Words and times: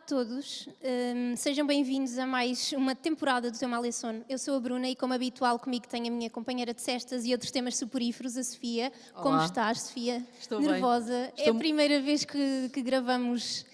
a 0.00 0.06
todos, 0.06 0.68
Hum, 0.82 1.36
sejam 1.36 1.66
bem-vindos 1.66 2.18
a 2.18 2.26
mais 2.26 2.72
uma 2.72 2.94
temporada 2.94 3.50
do 3.50 3.56
é 3.56 3.92
Sono. 3.92 4.24
Eu 4.28 4.38
sou 4.38 4.56
a 4.56 4.60
Bruna 4.60 4.88
e, 4.88 4.96
como 4.96 5.12
habitual, 5.12 5.58
comigo 5.58 5.86
tenho 5.88 6.06
a 6.06 6.10
minha 6.10 6.30
companheira 6.30 6.72
de 6.72 6.80
cestas 6.80 7.24
e 7.26 7.32
outros 7.32 7.50
temas 7.50 7.76
soporíferos, 7.76 8.36
a 8.36 8.42
Sofia. 8.42 8.90
Como 9.14 9.34
Olá. 9.36 9.44
estás, 9.44 9.82
Sofia? 9.82 10.24
Estou 10.40 10.58
bem. 10.60 10.70
Nervosa. 10.72 11.12
É 11.14 11.32
Estou- 11.36 11.54
a 11.54 11.58
primeira 11.58 12.00
vez 12.00 12.24
que, 12.24 12.70
que 12.72 12.82
gravamos 12.82 13.64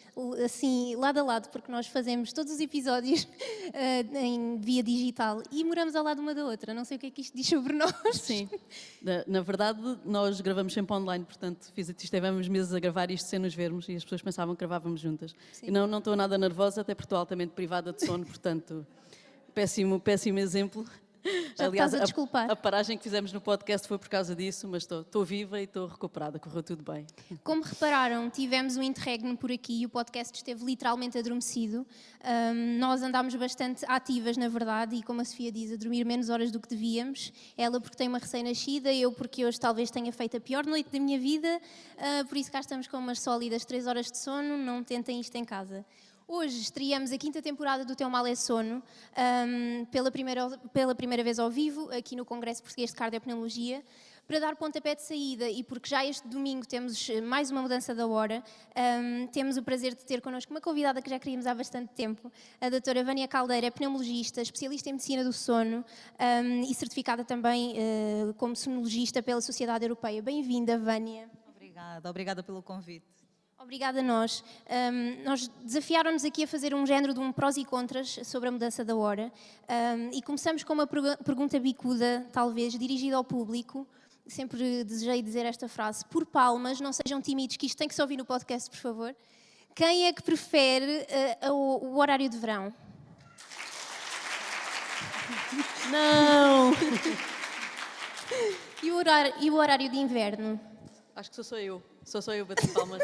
assim, 0.45 0.97
lado 0.97 1.19
a 1.19 1.23
lado, 1.23 1.49
porque 1.51 1.71
nós 1.71 1.87
fazemos 1.87 2.33
todos 2.33 2.53
os 2.53 2.61
episódios 2.61 3.29
eh, 3.75 4.01
em 4.15 4.57
via 4.59 4.83
digital 4.83 5.43
e 5.53 5.63
moramos 5.63 5.95
ao 5.95 6.03
lado 6.03 6.21
uma 6.21 6.35
da 6.35 6.45
outra. 6.45 6.73
Não 6.73 6.85
sei 6.85 6.97
o 6.97 7.01
que 7.01 7.07
é 7.07 7.11
que 7.11 7.21
isto 7.21 7.37
diz 7.37 7.47
sobre 7.47 7.75
nós. 7.75 7.93
Sim. 8.15 8.49
Na, 9.03 9.25
na 9.27 9.41
verdade, 9.43 9.81
nós 10.05 10.41
gravamos 10.41 10.73
sempre 10.73 10.95
online, 10.95 11.25
portanto, 11.25 11.71
fiz, 11.75 11.89
estivemos 11.89 12.49
meses 12.49 12.73
a 12.73 12.81
gravar 12.81 13.11
isto 13.11 13.29
sem 13.29 13.39
nos 13.39 13.55
vermos 13.55 13.89
e 13.89 13.97
as 13.97 14.05
pessoas 14.05 14.23
pensavam 14.23 14.55
que 14.55 14.61
gravávamos 14.61 15.01
juntas. 15.01 15.35
E 15.63 15.71
não, 15.71 15.87
não 15.87 15.99
estou 15.99 16.17
nada 16.17 16.39
nervosa, 16.39 16.81
até 16.81 16.95
porque 16.95 17.07
estou 17.07 17.19
altamente 17.19 17.53
privada 17.53 17.93
de 17.93 18.05
sono, 18.05 18.25
portanto, 18.27 18.87
péssimo, 19.55 20.01
péssimo 20.01 20.39
exemplo. 20.39 20.85
Já 21.57 21.69
estás 21.69 21.95
a 21.95 21.99
desculpar. 21.99 22.51
a, 22.51 22.57
paragem 22.57 22.97
que 22.97 23.05
fizemos 23.05 23.33
no 23.33 23.41
podcast 23.41 23.87
foi 23.87 23.99
por 23.99 24.09
causa 24.09 24.35
disso, 24.35 24.67
mas 24.69 24.83
estou, 24.83 25.03
estou 25.03 25.25
viva 25.25 25.61
e 25.61 25.65
estou 25.65 25.87
recuperada, 25.87 26.39
correu 26.39 26.63
tudo 26.63 26.83
bem. 26.83 27.07
Como 27.43 27.63
repararam, 27.63 28.29
tivemos 28.31 28.77
um 28.77 28.83
interregno 28.83 29.37
por 29.37 29.51
aqui 29.51 29.83
e 29.83 29.87
o 29.87 29.89
podcast 29.89 30.37
esteve 30.37 30.65
literalmente 30.65 31.19
adormecido. 31.19 31.87
Ahm, 32.23 32.79
nós 32.79 33.03
andámos 33.03 33.35
bastante 33.35 33.85
ativas, 33.87 34.37
na 34.37 34.49
verdade, 34.49 34.97
e 34.97 35.03
como 35.03 35.21
a 35.21 35.25
Sofia 35.25 35.53
diz, 35.53 35.73
a 35.73 35.77
dormir 35.77 36.05
menos 36.05 36.29
horas 36.29 36.51
do 36.51 36.61
que 36.61 36.69
devíamos. 36.69 37.33
Ela 37.57 37.81
porque 37.81 37.97
tem 37.97 38.09
uma 38.09 38.19
recém-nascida, 38.19 38.93
eu 38.93 39.13
porque 39.13 39.45
hoje 39.45 39.59
talvez 39.59 39.91
tenha 39.91 40.13
feito 40.13 40.37
a 40.37 40.41
pior 40.41 40.65
noite 40.67 40.91
da 40.91 40.99
minha 40.99 41.19
vida, 41.19 41.61
ah, 41.99 42.25
por 42.29 42.37
isso 42.37 42.51
cá 42.51 42.61
estamos 42.61 42.87
com 42.87 42.97
umas 42.97 43.21
sólidas 43.21 43.65
3 43.65 43.87
horas 43.87 44.07
de 44.11 44.19
sono, 44.19 44.57
não 44.57 44.83
tentem 44.83 45.21
isto 45.21 45.35
em 45.37 45.45
casa. 45.45 45.85
Hoje 46.29 46.61
estreamos 46.61 47.13
a 47.13 47.19
quinta 47.19 47.41
temporada 47.41 47.85
do 47.85 47.95
Teu 47.95 48.11
Mal 48.11 48.27
é 48.27 48.35
Sono, 48.35 48.83
ahm, 49.17 49.85
pela, 49.93 50.11
primeira, 50.11 50.59
pela 50.73 50.93
primeira 50.93 51.23
vez 51.23 51.39
ao 51.39 51.49
vivo, 51.49 51.89
aqui 51.93 52.17
no 52.17 52.25
Congresso 52.25 52.65
Português 52.65 52.91
de 52.91 52.97
Cardiopneumologia, 52.97 53.81
para 54.27 54.41
dar 54.41 54.57
pontapé 54.57 54.97
de 54.97 55.03
saída 55.03 55.49
e 55.49 55.63
porque 55.63 55.89
já 55.89 56.05
este 56.05 56.27
domingo 56.27 56.67
temos 56.67 57.09
eh, 57.09 57.21
mais 57.21 57.53
uma 57.53 57.63
mudança 57.63 57.95
da 57.95 58.09
hora, 58.09 58.43
ahm, 58.75 59.29
temos 59.29 59.57
o 59.57 59.63
prazer 59.63 59.95
de 59.95 60.05
ter 60.05 60.21
connosco 60.21 60.53
uma 60.53 60.61
convidada 60.61 61.01
que 61.01 61.09
já 61.09 61.17
queríamos 61.21 61.47
há 61.47 61.55
bastante 61.55 61.95
tempo, 61.95 62.33
a 62.61 62.69
doutora 62.69 63.05
Vânia 63.05 63.29
Caldeira, 63.29 63.71
pneumologista, 63.71 64.43
especialista 64.43 64.89
em 64.89 64.95
medicina 64.95 65.23
do 65.23 65.33
sono 65.33 65.85
ahm, 66.19 66.63
e 66.69 66.75
certificada 66.75 67.25
também 67.25 67.75
eh, 67.77 68.33
como 68.37 68.57
sonologista 68.57 69.23
pela 69.23 69.41
Sociedade 69.41 69.85
Europeia. 69.85 70.21
Bem-vinda, 70.21 70.77
Vânia. 70.77 71.31
Obrigada, 71.55 72.11
obrigada 72.11 72.43
pelo 72.43 72.61
convite. 72.65 73.16
Obrigada 73.59 74.01
a 74.01 74.03
nós. 74.03 74.45
Ahm, 74.69 75.23
nós 75.25 75.49
desafiaram-nos 75.65 76.25
aqui 76.25 76.45
a 76.45 76.47
fazer 76.47 76.75
um 76.75 76.87
género 76.87 77.15
de 77.15 77.21
um 77.21 77.33
prós 77.33 77.57
e 77.57 77.65
contras 77.65 78.21
sobre 78.25 78.49
a 78.49 78.53
mudança 78.53 78.85
da 78.85 78.95
hora. 78.95 79.33
Ahm, 79.69 80.11
e 80.13 80.23
começamos 80.23 80.63
com 80.63 80.73
uma 80.75 80.87
pergu- 80.87 81.17
pergunta 81.25 81.59
bicuda, 81.59 82.27
talvez, 82.33 82.79
dirigida 82.79 83.17
ao 83.17 83.25
público. 83.25 83.87
Sempre 84.27 84.85
desejei 84.85 85.23
dizer 85.23 85.47
esta 85.47 85.69
frase. 85.69 86.05
Por 86.07 86.27
palmas, 86.27 86.81
não 86.81 86.93
sejam 86.93 87.21
tímidos, 87.21 87.57
que 87.57 87.67
isto 87.67 87.79
tem 87.79 87.89
que 87.89 87.95
se 87.95 88.03
ouvir 88.03 88.17
no 88.17 88.25
podcast, 88.25 88.69
por 88.71 88.79
favor. 88.79 89.17
Quem 89.75 90.07
é 90.07 90.13
que 90.13 90.23
prefere 90.23 91.07
ah, 91.41 91.53
o, 91.53 91.95
o 91.95 91.99
horário 91.99 92.29
de 92.29 92.37
verão? 92.39 92.73
Não! 95.91 96.73
E 98.83 98.91
o 98.91 98.97
horário, 98.97 99.33
e 99.41 99.51
o 99.51 99.55
horário 99.55 99.89
de 99.91 99.97
inverno? 99.97 100.61
Acho 101.15 101.31
que 101.31 101.37
sou 101.37 101.45
só 101.45 101.57
eu, 101.59 101.83
sou 102.07 102.23
só 102.23 102.33
eu 102.33 102.47
bater 102.47 102.73
palmas. 102.73 103.03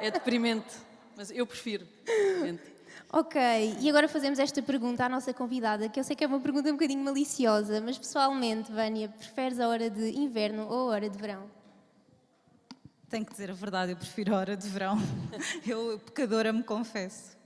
É 0.00 0.10
deprimente, 0.10 0.76
mas 1.16 1.30
eu 1.30 1.44
prefiro. 1.46 1.88
Deprimente. 2.04 2.62
Ok, 3.10 3.40
e 3.80 3.88
agora 3.88 4.08
fazemos 4.08 4.38
esta 4.38 4.62
pergunta 4.62 5.04
à 5.04 5.08
nossa 5.08 5.34
convidada, 5.34 5.88
que 5.88 5.98
eu 5.98 6.04
sei 6.04 6.14
que 6.14 6.24
é 6.24 6.26
uma 6.26 6.40
pergunta 6.40 6.68
um 6.68 6.72
bocadinho 6.72 7.02
maliciosa, 7.02 7.80
mas 7.80 7.98
pessoalmente, 7.98 8.70
Vânia, 8.70 9.08
preferes 9.08 9.58
a 9.58 9.68
hora 9.68 9.90
de 9.90 10.10
inverno 10.12 10.66
ou 10.68 10.90
a 10.90 10.94
hora 10.94 11.10
de 11.10 11.18
verão? 11.18 11.50
Tenho 13.10 13.26
que 13.26 13.32
dizer 13.32 13.50
a 13.50 13.54
verdade, 13.54 13.92
eu 13.92 13.96
prefiro 13.96 14.34
a 14.34 14.38
hora 14.38 14.56
de 14.56 14.66
verão. 14.66 14.96
Eu, 15.66 15.98
pecadora, 15.98 16.50
me 16.50 16.62
confesso. 16.62 17.36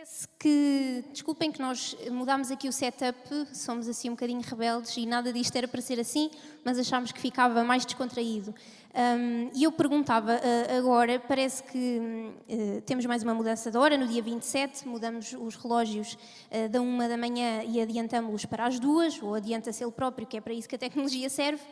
Parece 0.00 0.26
que, 0.38 1.04
desculpem 1.12 1.52
que 1.52 1.60
nós 1.60 1.94
mudámos 2.10 2.50
aqui 2.50 2.66
o 2.66 2.72
setup, 2.72 3.18
somos 3.52 3.86
assim 3.86 4.08
um 4.08 4.12
bocadinho 4.12 4.40
rebeldes 4.40 4.96
e 4.96 5.04
nada 5.04 5.30
disto 5.30 5.54
era 5.54 5.68
para 5.68 5.82
ser 5.82 6.00
assim, 6.00 6.30
mas 6.64 6.78
achámos 6.78 7.12
que 7.12 7.20
ficava 7.20 7.62
mais 7.62 7.84
descontraído. 7.84 8.54
Hum, 8.94 9.50
e 9.54 9.62
eu 9.62 9.70
perguntava 9.70 10.32
ah, 10.32 10.78
agora, 10.78 11.20
parece 11.20 11.62
que 11.64 12.32
eh, 12.48 12.80
temos 12.86 13.04
mais 13.04 13.22
uma 13.22 13.34
mudança 13.34 13.70
de 13.70 13.76
hora, 13.76 13.98
no 13.98 14.08
dia 14.08 14.22
27 14.22 14.88
mudamos 14.88 15.34
os 15.38 15.54
relógios 15.56 16.16
ah, 16.50 16.66
da 16.66 16.80
uma 16.80 17.06
da 17.06 17.18
manhã 17.18 17.62
e 17.64 17.78
adiantamos-los 17.78 18.46
para 18.46 18.64
as 18.64 18.80
duas, 18.80 19.22
ou 19.22 19.34
adianta-se 19.34 19.84
ele 19.84 19.92
próprio, 19.92 20.26
que 20.26 20.38
é 20.38 20.40
para 20.40 20.54
isso 20.54 20.66
que 20.66 20.76
a 20.76 20.78
tecnologia 20.78 21.28
serve. 21.28 21.62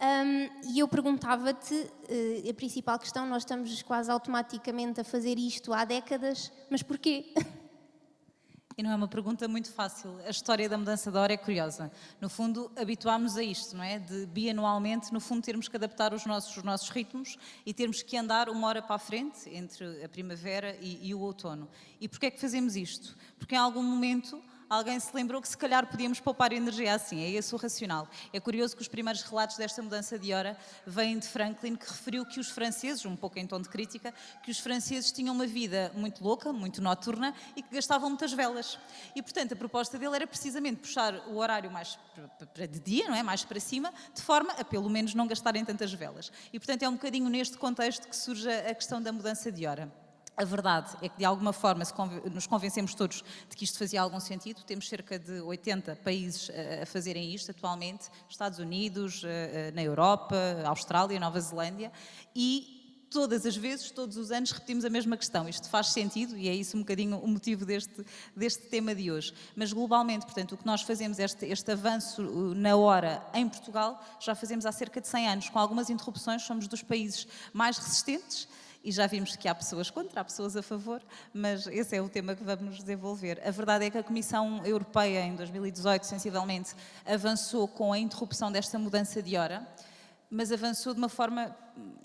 Hum, 0.00 0.50
e 0.74 0.80
eu 0.80 0.88
perguntava-te, 0.88 1.88
a 2.50 2.54
principal 2.54 2.98
questão, 2.98 3.24
nós 3.26 3.42
estamos 3.42 3.80
quase 3.82 4.10
automaticamente 4.10 5.00
a 5.00 5.04
fazer 5.04 5.38
isto 5.38 5.72
há 5.72 5.84
décadas, 5.84 6.50
mas 6.68 6.82
porquê? 6.82 7.32
E 8.78 8.82
não 8.82 8.90
é 8.90 8.94
uma 8.94 9.08
pergunta 9.08 9.48
muito 9.48 9.72
fácil. 9.72 10.18
A 10.26 10.28
história 10.28 10.68
da 10.68 10.76
mudança 10.76 11.10
de 11.10 11.16
hora 11.16 11.32
é 11.32 11.36
curiosa. 11.38 11.90
No 12.20 12.28
fundo, 12.28 12.70
habituámos 12.76 13.38
a 13.38 13.42
isto, 13.42 13.74
não 13.74 13.82
é? 13.82 13.98
De 13.98 14.26
bianualmente, 14.26 15.14
no 15.14 15.18
fundo, 15.18 15.42
termos 15.42 15.66
que 15.66 15.76
adaptar 15.76 16.12
os 16.12 16.26
nossos, 16.26 16.54
os 16.54 16.62
nossos 16.62 16.90
ritmos 16.90 17.38
e 17.64 17.72
termos 17.72 18.02
que 18.02 18.18
andar 18.18 18.50
uma 18.50 18.68
hora 18.68 18.82
para 18.82 18.96
a 18.96 18.98
frente 18.98 19.48
entre 19.48 20.04
a 20.04 20.08
primavera 20.10 20.76
e, 20.78 21.08
e 21.08 21.14
o 21.14 21.20
outono. 21.20 21.70
E 21.98 22.06
porquê 22.06 22.26
é 22.26 22.30
que 22.30 22.38
fazemos 22.38 22.76
isto? 22.76 23.16
Porque 23.38 23.54
em 23.54 23.58
algum 23.58 23.82
momento 23.82 24.38
alguém 24.68 24.98
se 24.98 25.14
lembrou 25.14 25.40
que 25.40 25.48
se 25.48 25.56
calhar 25.56 25.86
podíamos 25.86 26.20
poupar 26.20 26.52
energia 26.52 26.94
assim, 26.94 27.22
é 27.22 27.30
esse 27.30 27.54
o 27.54 27.58
racional. 27.58 28.08
É 28.32 28.40
curioso 28.40 28.74
que 28.76 28.82
os 28.82 28.88
primeiros 28.88 29.22
relatos 29.22 29.56
desta 29.56 29.82
mudança 29.82 30.18
de 30.18 30.32
hora 30.32 30.56
vêm 30.86 31.18
de 31.18 31.26
Franklin, 31.26 31.76
que 31.76 31.86
referiu 31.88 32.24
que 32.26 32.40
os 32.40 32.50
franceses, 32.50 33.04
um 33.04 33.16
pouco 33.16 33.38
em 33.38 33.46
tom 33.46 33.60
de 33.60 33.68
crítica, 33.68 34.12
que 34.42 34.50
os 34.50 34.58
franceses 34.58 35.12
tinham 35.12 35.34
uma 35.34 35.46
vida 35.46 35.92
muito 35.94 36.22
louca, 36.22 36.52
muito 36.52 36.82
noturna 36.82 37.34
e 37.54 37.62
que 37.62 37.74
gastavam 37.74 38.08
muitas 38.08 38.32
velas. 38.32 38.78
E, 39.14 39.22
portanto, 39.22 39.52
a 39.52 39.56
proposta 39.56 39.98
dele 39.98 40.16
era 40.16 40.26
precisamente 40.26 40.80
puxar 40.80 41.14
o 41.28 41.36
horário 41.36 41.70
mais 41.70 41.98
para- 42.54 42.66
de 42.66 42.80
dia, 42.80 43.08
não 43.08 43.14
é? 43.14 43.22
mais 43.22 43.44
para 43.44 43.60
cima, 43.60 43.92
de 44.14 44.22
forma 44.22 44.52
a 44.52 44.64
pelo 44.64 44.88
menos 44.88 45.14
não 45.14 45.26
gastarem 45.26 45.64
tantas 45.64 45.92
velas. 45.92 46.30
E, 46.52 46.58
portanto, 46.58 46.82
é 46.82 46.88
um 46.88 46.92
bocadinho 46.92 47.28
neste 47.28 47.56
contexto 47.56 48.08
que 48.08 48.16
surge 48.16 48.48
a 48.50 48.74
questão 48.74 49.00
da 49.02 49.12
mudança 49.12 49.50
de 49.50 49.66
hora. 49.66 50.05
A 50.36 50.44
verdade 50.44 50.94
é 51.00 51.08
que, 51.08 51.16
de 51.16 51.24
alguma 51.24 51.50
forma, 51.50 51.82
nos 52.30 52.46
convencemos 52.46 52.94
todos 52.94 53.24
de 53.48 53.56
que 53.56 53.64
isto 53.64 53.78
fazia 53.78 54.02
algum 54.02 54.20
sentido. 54.20 54.62
Temos 54.64 54.86
cerca 54.86 55.18
de 55.18 55.40
80 55.40 55.96
países 55.96 56.50
eh, 56.50 56.82
a 56.82 56.86
fazerem 56.86 57.34
isto 57.34 57.50
atualmente: 57.52 58.10
Estados 58.28 58.58
Unidos, 58.58 59.22
eh, 59.24 59.68
eh, 59.68 59.70
na 59.74 59.82
Europa, 59.82 60.36
Austrália, 60.66 61.18
Nova 61.18 61.40
Zelândia. 61.40 61.90
E 62.34 62.76
todas 63.08 63.46
as 63.46 63.56
vezes, 63.56 63.90
todos 63.90 64.18
os 64.18 64.30
anos, 64.30 64.50
repetimos 64.50 64.84
a 64.84 64.90
mesma 64.90 65.16
questão. 65.16 65.48
Isto 65.48 65.70
faz 65.70 65.86
sentido 65.86 66.36
e 66.36 66.50
é 66.50 66.54
isso 66.54 66.76
um 66.76 66.80
bocadinho 66.80 67.16
o 67.16 67.26
motivo 67.26 67.64
deste, 67.64 68.04
deste 68.36 68.64
tema 68.64 68.94
de 68.94 69.10
hoje. 69.10 69.32
Mas, 69.54 69.72
globalmente, 69.72 70.26
portanto, 70.26 70.52
o 70.52 70.58
que 70.58 70.66
nós 70.66 70.82
fazemos, 70.82 71.18
este, 71.18 71.46
este 71.46 71.72
avanço 71.72 72.20
uh, 72.20 72.54
na 72.54 72.76
hora 72.76 73.26
em 73.32 73.48
Portugal, 73.48 74.04
já 74.20 74.34
fazemos 74.34 74.66
há 74.66 74.72
cerca 74.72 75.00
de 75.00 75.08
100 75.08 75.28
anos. 75.28 75.48
Com 75.48 75.58
algumas 75.58 75.88
interrupções, 75.88 76.42
somos 76.42 76.68
dos 76.68 76.82
países 76.82 77.26
mais 77.54 77.78
resistentes 77.78 78.46
e 78.86 78.92
já 78.92 79.08
vimos 79.08 79.34
que 79.34 79.48
há 79.48 79.54
pessoas 79.54 79.90
contra, 79.90 80.20
há 80.20 80.24
pessoas 80.24 80.56
a 80.56 80.62
favor, 80.62 81.02
mas 81.34 81.66
esse 81.66 81.96
é 81.96 82.00
o 82.00 82.08
tema 82.08 82.36
que 82.36 82.44
vamos 82.44 82.78
desenvolver. 82.78 83.42
A 83.44 83.50
verdade 83.50 83.84
é 83.84 83.90
que 83.90 83.98
a 83.98 84.02
Comissão 84.02 84.64
Europeia, 84.64 85.26
em 85.26 85.34
2018, 85.34 86.06
sensivelmente, 86.06 86.72
avançou 87.04 87.66
com 87.66 87.92
a 87.92 87.98
interrupção 87.98 88.50
desta 88.52 88.78
mudança 88.78 89.20
de 89.20 89.36
hora. 89.36 89.66
mas 90.28 90.50
avançou 90.50 90.92
de 90.92 90.98
uma 90.98 91.08
forma 91.08 91.56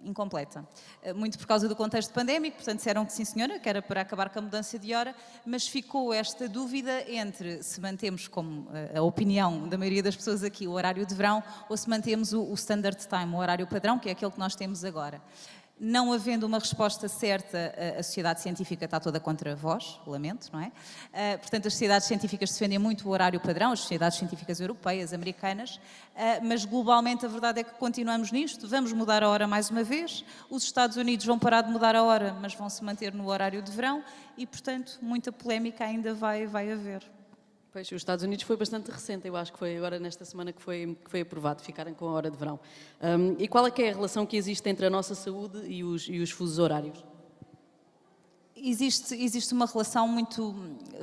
incompleta. 0.03 0.63
Eh, 1.01 1.11
muito 1.11 1.39
por 1.39 1.47
causa 1.47 1.67
do 1.67 1.75
contexto 1.75 2.13
pandémico, 2.13 2.57
portanto, 2.57 2.77
disseram 2.77 3.03
que 3.03 3.11
sim, 3.11 3.25
senhora, 3.25 3.57
que 3.57 3.67
era 3.67 3.81
para 3.81 4.01
acabar 4.01 4.29
com 4.29 4.37
a 4.37 4.41
mudança 4.43 4.77
de 4.77 4.93
hora, 4.93 5.15
mas 5.43 5.67
ficou 5.67 6.13
esta 6.13 6.47
dúvida 6.47 7.03
entre 7.11 7.63
se 7.63 7.81
mantemos, 7.81 8.27
como 8.27 8.67
eh, 8.75 8.99
a 8.99 9.01
opinião 9.01 9.67
da 9.67 9.75
maioria 9.75 10.03
das 10.03 10.15
pessoas 10.15 10.43
aqui, 10.43 10.67
o 10.67 10.73
horário 10.73 11.03
de 11.03 11.15
verão, 11.15 11.43
ou 11.67 11.75
se 11.75 11.89
mantemos 11.89 12.31
o, 12.31 12.43
o 12.43 12.53
standard 12.53 12.99
time, 13.07 13.33
o 13.33 13.37
horário 13.37 13.65
padrão, 13.65 13.97
que 13.97 14.07
é 14.07 14.11
aquele 14.11 14.31
que 14.31 14.39
nós 14.39 14.55
temos 14.55 14.85
agora. 14.85 15.19
Não 15.83 16.13
havendo 16.13 16.45
uma 16.45 16.59
resposta 16.59 17.07
certa, 17.07 17.73
a 17.97 18.03
sociedade 18.03 18.39
científica 18.39 18.85
está 18.85 18.99
toda 18.99 19.19
contra 19.19 19.55
vós, 19.55 19.99
lamento, 20.05 20.47
não 20.53 20.59
é? 20.59 20.67
Uh, 20.67 21.39
portanto, 21.39 21.67
as 21.67 21.73
sociedades 21.73 22.07
científicas 22.07 22.51
defendem 22.51 22.77
muito 22.77 23.09
o 23.09 23.11
horário 23.11 23.39
padrão, 23.39 23.71
as 23.71 23.79
sociedades 23.79 24.19
científicas 24.19 24.59
europeias, 24.59 25.11
americanas, 25.11 25.77
uh, 25.77 26.45
mas 26.45 26.65
globalmente 26.65 27.25
a 27.25 27.29
verdade 27.29 27.61
é 27.61 27.63
que 27.63 27.73
continuamos 27.79 28.31
nisto, 28.31 28.67
vamos 28.67 28.93
mudar 28.93 29.23
a 29.23 29.29
hora 29.29 29.47
mais 29.47 29.71
uma 29.71 29.83
vez, 29.83 30.23
os 30.51 30.61
Estados 30.61 30.97
Unidos 30.97 31.25
vão 31.25 31.39
parar 31.39 31.61
de 31.63 31.71
mudar 31.71 31.95
a 31.95 32.03
hora, 32.03 32.37
mas 32.39 32.53
vão 32.53 32.69
se 32.69 32.83
manter 32.83 33.11
no 33.11 33.27
horário 33.27 33.59
de 33.63 33.71
verão 33.71 34.03
e, 34.37 34.45
portanto, 34.45 34.99
muita 35.01 35.31
polémica 35.31 35.83
ainda 35.83 36.13
vai, 36.13 36.45
vai 36.45 36.71
haver. 36.71 37.01
Pois, 37.71 37.87
os 37.87 37.93
Estados 37.93 38.21
Unidos 38.25 38.43
foi 38.43 38.57
bastante 38.57 38.91
recente, 38.91 39.25
eu 39.25 39.35
acho 39.37 39.53
que 39.53 39.57
foi 39.57 39.77
agora 39.77 39.97
nesta 39.97 40.25
semana 40.25 40.51
que 40.51 40.61
foi, 40.61 40.97
que 41.05 41.09
foi 41.09 41.21
aprovado, 41.21 41.61
ficarem 41.63 41.93
com 41.93 42.05
a 42.05 42.11
hora 42.11 42.29
de 42.29 42.35
verão. 42.35 42.59
Um, 43.01 43.37
e 43.39 43.47
qual 43.47 43.65
é 43.65 43.71
que 43.71 43.81
é 43.81 43.91
a 43.91 43.93
relação 43.93 44.25
que 44.25 44.35
existe 44.35 44.67
entre 44.67 44.85
a 44.85 44.89
nossa 44.89 45.15
saúde 45.15 45.65
e 45.65 45.81
os, 45.81 46.05
e 46.09 46.19
os 46.19 46.31
fusos 46.31 46.59
horários? 46.59 47.01
existe, 48.63 49.15
existe 49.15 49.53
uma 49.53 49.65
relação 49.65 50.07
muito 50.07 50.55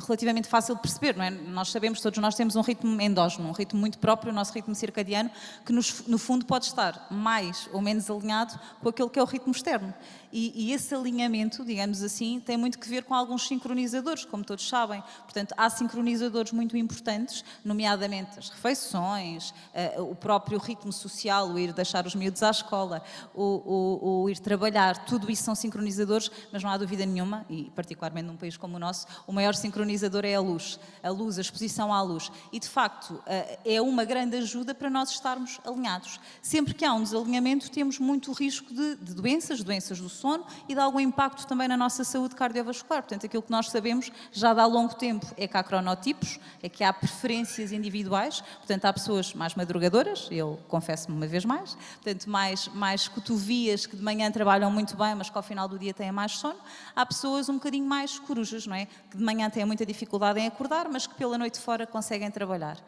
relativamente 0.06 0.48
fácil 0.48 0.74
de 0.76 0.80
perceber, 0.80 1.16
não 1.16 1.24
é? 1.24 1.30
Nós 1.30 1.70
sabemos, 1.70 2.00
todos 2.00 2.18
nós 2.18 2.34
temos 2.34 2.56
um 2.56 2.60
ritmo 2.60 3.00
endógeno, 3.00 3.48
um 3.48 3.52
ritmo 3.52 3.78
muito 3.80 3.98
próprio, 3.98 4.32
o 4.32 4.34
nosso 4.34 4.52
ritmo 4.52 4.74
circadiano, 4.74 5.30
que 5.66 5.72
nos, 5.72 6.06
no 6.06 6.18
fundo 6.18 6.46
pode 6.46 6.66
estar 6.66 7.08
mais 7.10 7.68
ou 7.72 7.80
menos 7.80 8.08
alinhado 8.10 8.58
com 8.80 8.88
aquele 8.88 9.08
que 9.08 9.18
é 9.18 9.22
o 9.22 9.26
ritmo 9.26 9.52
externo. 9.52 9.92
E, 10.32 10.52
e, 10.54 10.72
esse 10.72 10.94
alinhamento, 10.94 11.64
digamos 11.64 12.02
assim, 12.02 12.40
tem 12.40 12.56
muito 12.56 12.78
que 12.78 12.88
ver 12.88 13.04
com 13.04 13.14
alguns 13.14 13.46
sincronizadores, 13.46 14.24
como 14.24 14.44
todos 14.44 14.68
sabem. 14.68 15.02
Portanto, 15.24 15.54
há 15.56 15.70
sincronizadores 15.70 16.52
muito 16.52 16.76
importantes, 16.76 17.44
nomeadamente 17.64 18.38
as 18.38 18.50
refeições, 18.50 19.50
uh, 19.96 20.02
o 20.02 20.14
próprio 20.14 20.58
ritmo 20.58 20.92
social, 20.92 21.48
o 21.48 21.58
ir 21.58 21.72
deixar 21.72 22.06
os 22.06 22.14
miúdos 22.14 22.42
à 22.42 22.50
escola, 22.50 23.02
o, 23.34 23.42
o, 23.42 24.22
o 24.22 24.30
ir 24.30 24.38
trabalhar, 24.38 25.04
tudo 25.06 25.30
isso 25.30 25.42
são 25.42 25.54
sincronizadores, 25.54 26.30
mas 26.52 26.62
não 26.62 26.70
há 26.70 26.76
dúvida 26.76 27.06
nenhuma, 27.06 27.46
e 27.48 27.70
particularmente 27.74 28.26
num 28.26 28.36
país 28.36 28.56
como 28.56 28.76
o 28.76 28.78
nosso, 28.78 29.06
o 29.26 29.32
maior 29.32 29.54
sincronizador 29.54 30.24
é 30.24 30.34
a 30.34 30.40
luz. 30.40 30.78
A 31.02 31.10
luz, 31.10 31.38
a 31.38 31.40
exposição 31.40 31.92
à 31.92 32.02
luz. 32.02 32.30
E, 32.52 32.60
de 32.60 32.68
facto, 32.68 33.22
eh, 33.26 33.58
é 33.64 33.80
uma 33.80 34.04
grande 34.04 34.36
ajuda 34.36 34.74
para 34.74 34.90
nós 34.90 35.10
estarmos 35.10 35.60
alinhados. 35.64 36.20
Sempre 36.42 36.74
que 36.74 36.84
há 36.84 36.92
um 36.92 37.02
desalinhamento, 37.02 37.70
temos 37.70 37.98
muito 37.98 38.32
risco 38.32 38.72
de, 38.72 38.96
de 38.96 39.14
doenças, 39.14 39.62
doenças 39.62 40.00
do 40.00 40.08
sono 40.18 40.44
e 40.68 40.74
de 40.74 40.80
algum 40.80 41.00
impacto 41.00 41.46
também 41.46 41.68
na 41.68 41.76
nossa 41.76 42.04
saúde 42.04 42.34
cardiovascular. 42.34 43.02
Portanto, 43.02 43.26
aquilo 43.26 43.42
que 43.42 43.50
nós 43.50 43.70
sabemos 43.70 44.10
já 44.32 44.50
há 44.50 44.66
longo 44.66 44.94
tempo 44.94 45.26
é 45.36 45.46
que 45.46 45.56
há 45.56 45.62
cronotipos, 45.62 46.38
é 46.62 46.68
que 46.68 46.82
há 46.82 46.92
preferências 46.92 47.72
individuais. 47.72 48.40
Portanto, 48.58 48.84
há 48.84 48.92
pessoas 48.92 49.32
mais 49.34 49.54
madrugadoras, 49.54 50.28
eu 50.30 50.58
confesso-me 50.68 51.16
uma 51.16 51.26
vez 51.26 51.44
mais, 51.44 51.74
portanto, 51.74 52.28
mais, 52.28 52.68
mais 52.68 53.08
cotovias 53.08 53.86
que 53.86 53.96
de 53.96 54.02
manhã 54.02 54.30
trabalham 54.30 54.70
muito 54.70 54.96
bem, 54.96 55.14
mas 55.14 55.30
que 55.30 55.36
ao 55.36 55.42
final 55.42 55.68
do 55.68 55.78
dia 55.78 55.94
têm 55.94 56.12
mais 56.12 56.32
sono. 56.32 56.58
Há 56.94 57.06
pessoas 57.06 57.48
um 57.48 57.54
bocadinho 57.54 57.86
mais 57.86 58.18
corujas, 58.18 58.66
não 58.66 58.74
é? 58.74 58.86
Que 59.10 59.16
de 59.16 59.22
manhã 59.22 59.48
têm 59.48 59.64
muita 59.64 59.86
dificuldade 59.86 60.40
em 60.40 60.46
acordar, 60.46 60.88
mas 60.88 61.06
que 61.06 61.14
pela 61.14 61.38
noite 61.38 61.58
fora 61.60 61.86
conseguem 61.86 62.30
trabalhar. 62.30 62.78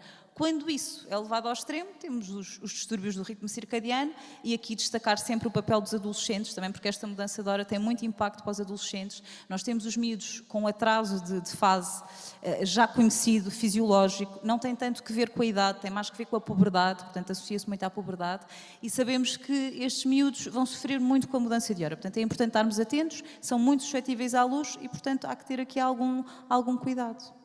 Quando 0.40 0.70
isso 0.70 1.06
é 1.10 1.18
levado 1.18 1.48
ao 1.48 1.52
extremo, 1.52 1.90
temos 2.00 2.30
os, 2.30 2.58
os, 2.62 2.70
distúrbios 2.70 3.14
do 3.14 3.22
ritmo 3.22 3.46
circadiano 3.46 4.10
e 4.42 4.54
aqui 4.54 4.74
destacar 4.74 5.18
sempre 5.18 5.46
o 5.48 5.50
papel 5.50 5.82
dos 5.82 5.92
adolescentes, 5.92 6.54
também 6.54 6.72
porque 6.72 6.88
esta 6.88 7.06
mudança 7.06 7.42
de 7.42 7.48
hora 7.50 7.62
tem 7.62 7.78
muito 7.78 8.06
impacto 8.06 8.42
para 8.42 8.50
os 8.50 8.58
adolescentes. 8.58 9.22
Nós 9.50 9.62
temos 9.62 9.84
os 9.84 9.98
miúdos 9.98 10.40
com 10.48 10.66
atraso 10.66 11.22
de, 11.22 11.42
de 11.42 11.50
fase 11.50 12.02
eh, 12.40 12.64
já 12.64 12.88
conhecido, 12.88 13.50
fisiológico, 13.50 14.40
não 14.42 14.58
tem 14.58 14.74
tanto 14.74 15.02
que 15.02 15.12
ver 15.12 15.28
com 15.28 15.42
a 15.42 15.44
idade, 15.44 15.80
tem 15.80 15.90
mais 15.90 16.08
que 16.08 16.16
ver 16.16 16.24
com 16.24 16.36
a 16.36 16.40
puberdade, 16.40 17.04
portanto 17.04 17.32
associa-se 17.32 17.68
muito 17.68 17.82
à 17.82 17.90
puberdade 17.90 18.46
e 18.82 18.88
sabemos 18.88 19.36
que 19.36 19.52
estes 19.52 20.06
miúdos 20.06 20.46
vão 20.46 20.64
sofrer 20.64 20.98
muito 20.98 21.28
com 21.28 21.36
a 21.36 21.40
mudança 21.40 21.74
de 21.74 21.84
hora. 21.84 21.98
Portanto 21.98 22.16
é 22.16 22.22
importante 22.22 22.48
estarmos 22.48 22.80
atentos, 22.80 23.22
são 23.42 23.58
muito 23.58 23.82
suscetíveis 23.82 24.34
à 24.34 24.42
luz 24.42 24.78
e 24.80 24.88
portanto 24.88 25.26
há 25.26 25.36
que 25.36 25.44
ter 25.44 25.60
aqui 25.60 25.78
algum, 25.78 26.24
algum 26.48 26.78
cuidado 26.78 27.39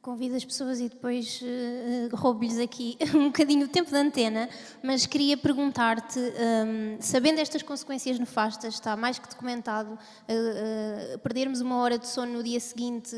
convido 0.00 0.34
as 0.34 0.44
pessoas 0.44 0.80
e 0.80 0.88
depois 0.88 1.40
uh, 1.42 2.16
roubo-lhes 2.16 2.58
aqui 2.58 2.96
um 3.14 3.26
bocadinho 3.26 3.66
o 3.66 3.68
tempo 3.68 3.90
de 3.90 3.96
antena, 3.96 4.48
mas 4.82 5.04
queria 5.04 5.36
perguntar-te, 5.36 6.18
um, 6.18 6.96
sabendo 7.00 7.38
estas 7.40 7.62
consequências 7.62 8.18
nefastas, 8.18 8.74
está 8.74 8.96
mais 8.96 9.18
que 9.18 9.28
documentado, 9.28 9.92
uh, 9.92 11.14
uh, 11.14 11.18
perdermos 11.18 11.60
uma 11.60 11.76
hora 11.76 11.98
de 11.98 12.08
sono 12.08 12.32
no 12.32 12.42
dia 12.42 12.58
seguinte, 12.60 13.14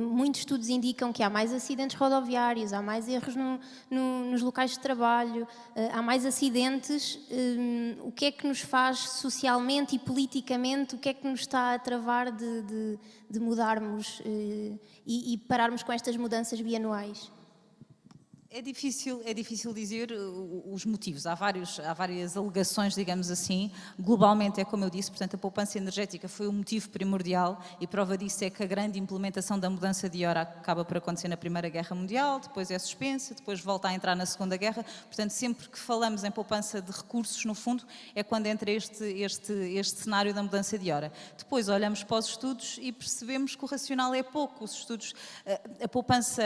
muitos 0.00 0.40
estudos 0.40 0.68
indicam 0.68 1.12
que 1.12 1.22
há 1.22 1.28
mais 1.28 1.52
acidentes 1.52 1.96
rodoviários, 1.96 2.72
há 2.72 2.80
mais 2.80 3.08
erros 3.08 3.36
no, 3.36 3.60
no, 3.90 4.30
nos 4.30 4.42
locais 4.42 4.72
de 4.72 4.78
trabalho, 4.78 5.46
há 5.92 6.00
mais 6.00 6.24
acidentes. 6.24 7.18
Um, 7.30 8.08
o 8.08 8.12
que 8.12 8.26
é 8.26 8.32
que 8.32 8.46
nos 8.46 8.60
faz 8.60 8.98
socialmente 8.98 9.96
e 9.96 9.98
politicamente, 9.98 10.94
o 10.94 10.98
que 10.98 11.08
é 11.08 11.14
que 11.14 11.26
nos 11.26 11.40
está 11.40 11.74
a 11.74 11.78
travar 11.78 12.30
de, 12.30 12.62
de, 12.62 12.98
de 13.30 13.40
mudarmos 13.40 14.22
e, 15.06 15.34
e 15.34 15.38
pararmos 15.38 15.81
com 15.82 15.92
estas 15.92 16.16
mudanças 16.16 16.60
bianuais? 16.60 17.30
É 18.54 18.60
difícil, 18.60 19.22
é 19.24 19.32
difícil 19.32 19.72
dizer 19.72 20.12
uh, 20.12 20.74
os 20.74 20.84
motivos. 20.84 21.26
Há, 21.26 21.34
vários, 21.34 21.80
há 21.80 21.94
várias 21.94 22.36
alegações, 22.36 22.94
digamos 22.94 23.30
assim. 23.30 23.70
Globalmente, 23.98 24.60
é 24.60 24.64
como 24.64 24.84
eu 24.84 24.90
disse, 24.90 25.10
portanto, 25.10 25.36
a 25.36 25.38
poupança 25.38 25.78
energética 25.78 26.28
foi 26.28 26.46
o 26.46 26.52
motivo 26.52 26.90
primordial 26.90 27.64
e 27.80 27.86
prova 27.86 28.18
disso 28.18 28.44
é 28.44 28.50
que 28.50 28.62
a 28.62 28.66
grande 28.66 28.98
implementação 28.98 29.58
da 29.58 29.70
mudança 29.70 30.06
de 30.06 30.26
hora 30.26 30.42
acaba 30.42 30.84
por 30.84 30.98
acontecer 30.98 31.28
na 31.28 31.36
Primeira 31.38 31.70
Guerra 31.70 31.96
Mundial, 31.96 32.40
depois 32.40 32.70
é 32.70 32.78
suspensa, 32.78 33.34
depois 33.34 33.58
volta 33.58 33.88
a 33.88 33.94
entrar 33.94 34.14
na 34.14 34.26
Segunda 34.26 34.54
Guerra. 34.58 34.84
Portanto, 35.06 35.30
sempre 35.30 35.70
que 35.70 35.78
falamos 35.78 36.22
em 36.22 36.30
poupança 36.30 36.82
de 36.82 36.92
recursos, 36.92 37.42
no 37.46 37.54
fundo, 37.54 37.84
é 38.14 38.22
quando 38.22 38.48
entra 38.48 38.70
este, 38.70 39.02
este, 39.02 39.50
este 39.50 40.02
cenário 40.02 40.34
da 40.34 40.42
mudança 40.42 40.78
de 40.78 40.92
hora. 40.92 41.10
Depois 41.38 41.70
olhamos 41.70 42.04
para 42.04 42.18
os 42.18 42.26
estudos 42.26 42.78
e 42.82 42.92
percebemos 42.92 43.56
que 43.56 43.64
o 43.64 43.66
racional 43.66 44.14
é 44.14 44.22
pouco. 44.22 44.62
Os 44.62 44.74
estudos, 44.74 45.12
uh, 45.46 45.84
a 45.84 45.88
poupança 45.88 46.42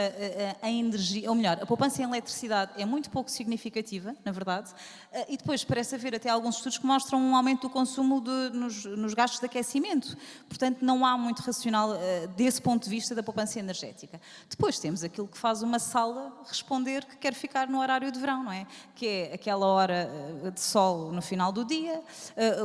em 0.63 0.79
energia, 0.79 1.29
ou 1.29 1.35
melhor, 1.35 1.59
a 1.61 1.65
poupança 1.65 1.96
em 2.01 2.05
eletricidade 2.05 2.71
é 2.77 2.85
muito 2.85 3.09
pouco 3.09 3.29
significativa, 3.29 4.15
na 4.23 4.31
verdade, 4.31 4.71
eh, 5.11 5.25
e 5.29 5.37
depois 5.37 5.63
parece 5.63 5.95
haver 5.95 6.15
até 6.15 6.29
alguns 6.29 6.55
estudos 6.55 6.77
que 6.77 6.85
mostram 6.85 7.19
um 7.19 7.35
aumento 7.35 7.63
do 7.63 7.69
consumo 7.69 8.21
de, 8.21 8.57
nos, 8.57 8.85
nos, 8.85 9.13
gastos 9.13 9.39
de 9.39 9.45
aquecimento. 9.45 10.17
Portanto, 10.47 10.79
não 10.81 11.05
há 11.05 11.17
muito 11.17 11.41
racional 11.41 11.91
uh, 11.91 12.27
desse 12.35 12.61
ponto 12.61 12.83
de 12.83 12.89
vista 12.89 13.15
da 13.15 13.23
poupança 13.23 13.59
energética. 13.59 14.19
Depois 14.49 14.79
temos 14.79 15.03
aquilo 15.03 15.27
que 15.27 15.37
faz 15.37 15.61
uma 15.61 15.79
sala 15.79 16.33
responder 16.47 17.05
que 17.05 17.17
quer 17.17 17.33
ficar 17.33 17.67
no 17.67 17.79
horário 17.79 18.11
de 18.11 18.19
verão, 18.19 18.43
não 18.43 18.51
é? 18.51 18.67
Que 18.95 19.07
é 19.07 19.33
aquela 19.33 19.65
hora 19.65 20.09
uh, 20.43 20.51
de 20.51 20.61
sol 20.61 21.11
no 21.11 21.21
final 21.21 21.51
do 21.51 21.65
dia, 21.65 22.01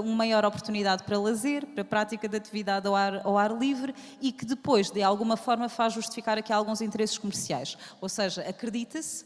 uma 0.02 0.16
maior 0.16 0.44
oportunidade 0.44 1.02
para 1.02 1.18
lazer, 1.18 1.66
para 1.66 1.84
prática 1.84 2.28
de 2.28 2.36
atividade 2.36 2.86
ao 2.86 2.94
ar, 2.94 3.26
ao 3.26 3.38
ar 3.38 3.56
livre 3.56 3.94
e 4.20 4.32
que 4.32 4.44
depois, 4.44 4.90
de 4.90 5.02
alguma 5.02 5.36
forma, 5.36 5.68
faz 5.68 5.92
justificar 5.92 6.38
aqui 6.38 6.52
alguns 6.52 6.80
interesses 6.80 7.18
comerciais. 7.18 7.76
Ou 8.00 8.08
seja, 8.08 8.42
acredita-se 8.42 9.21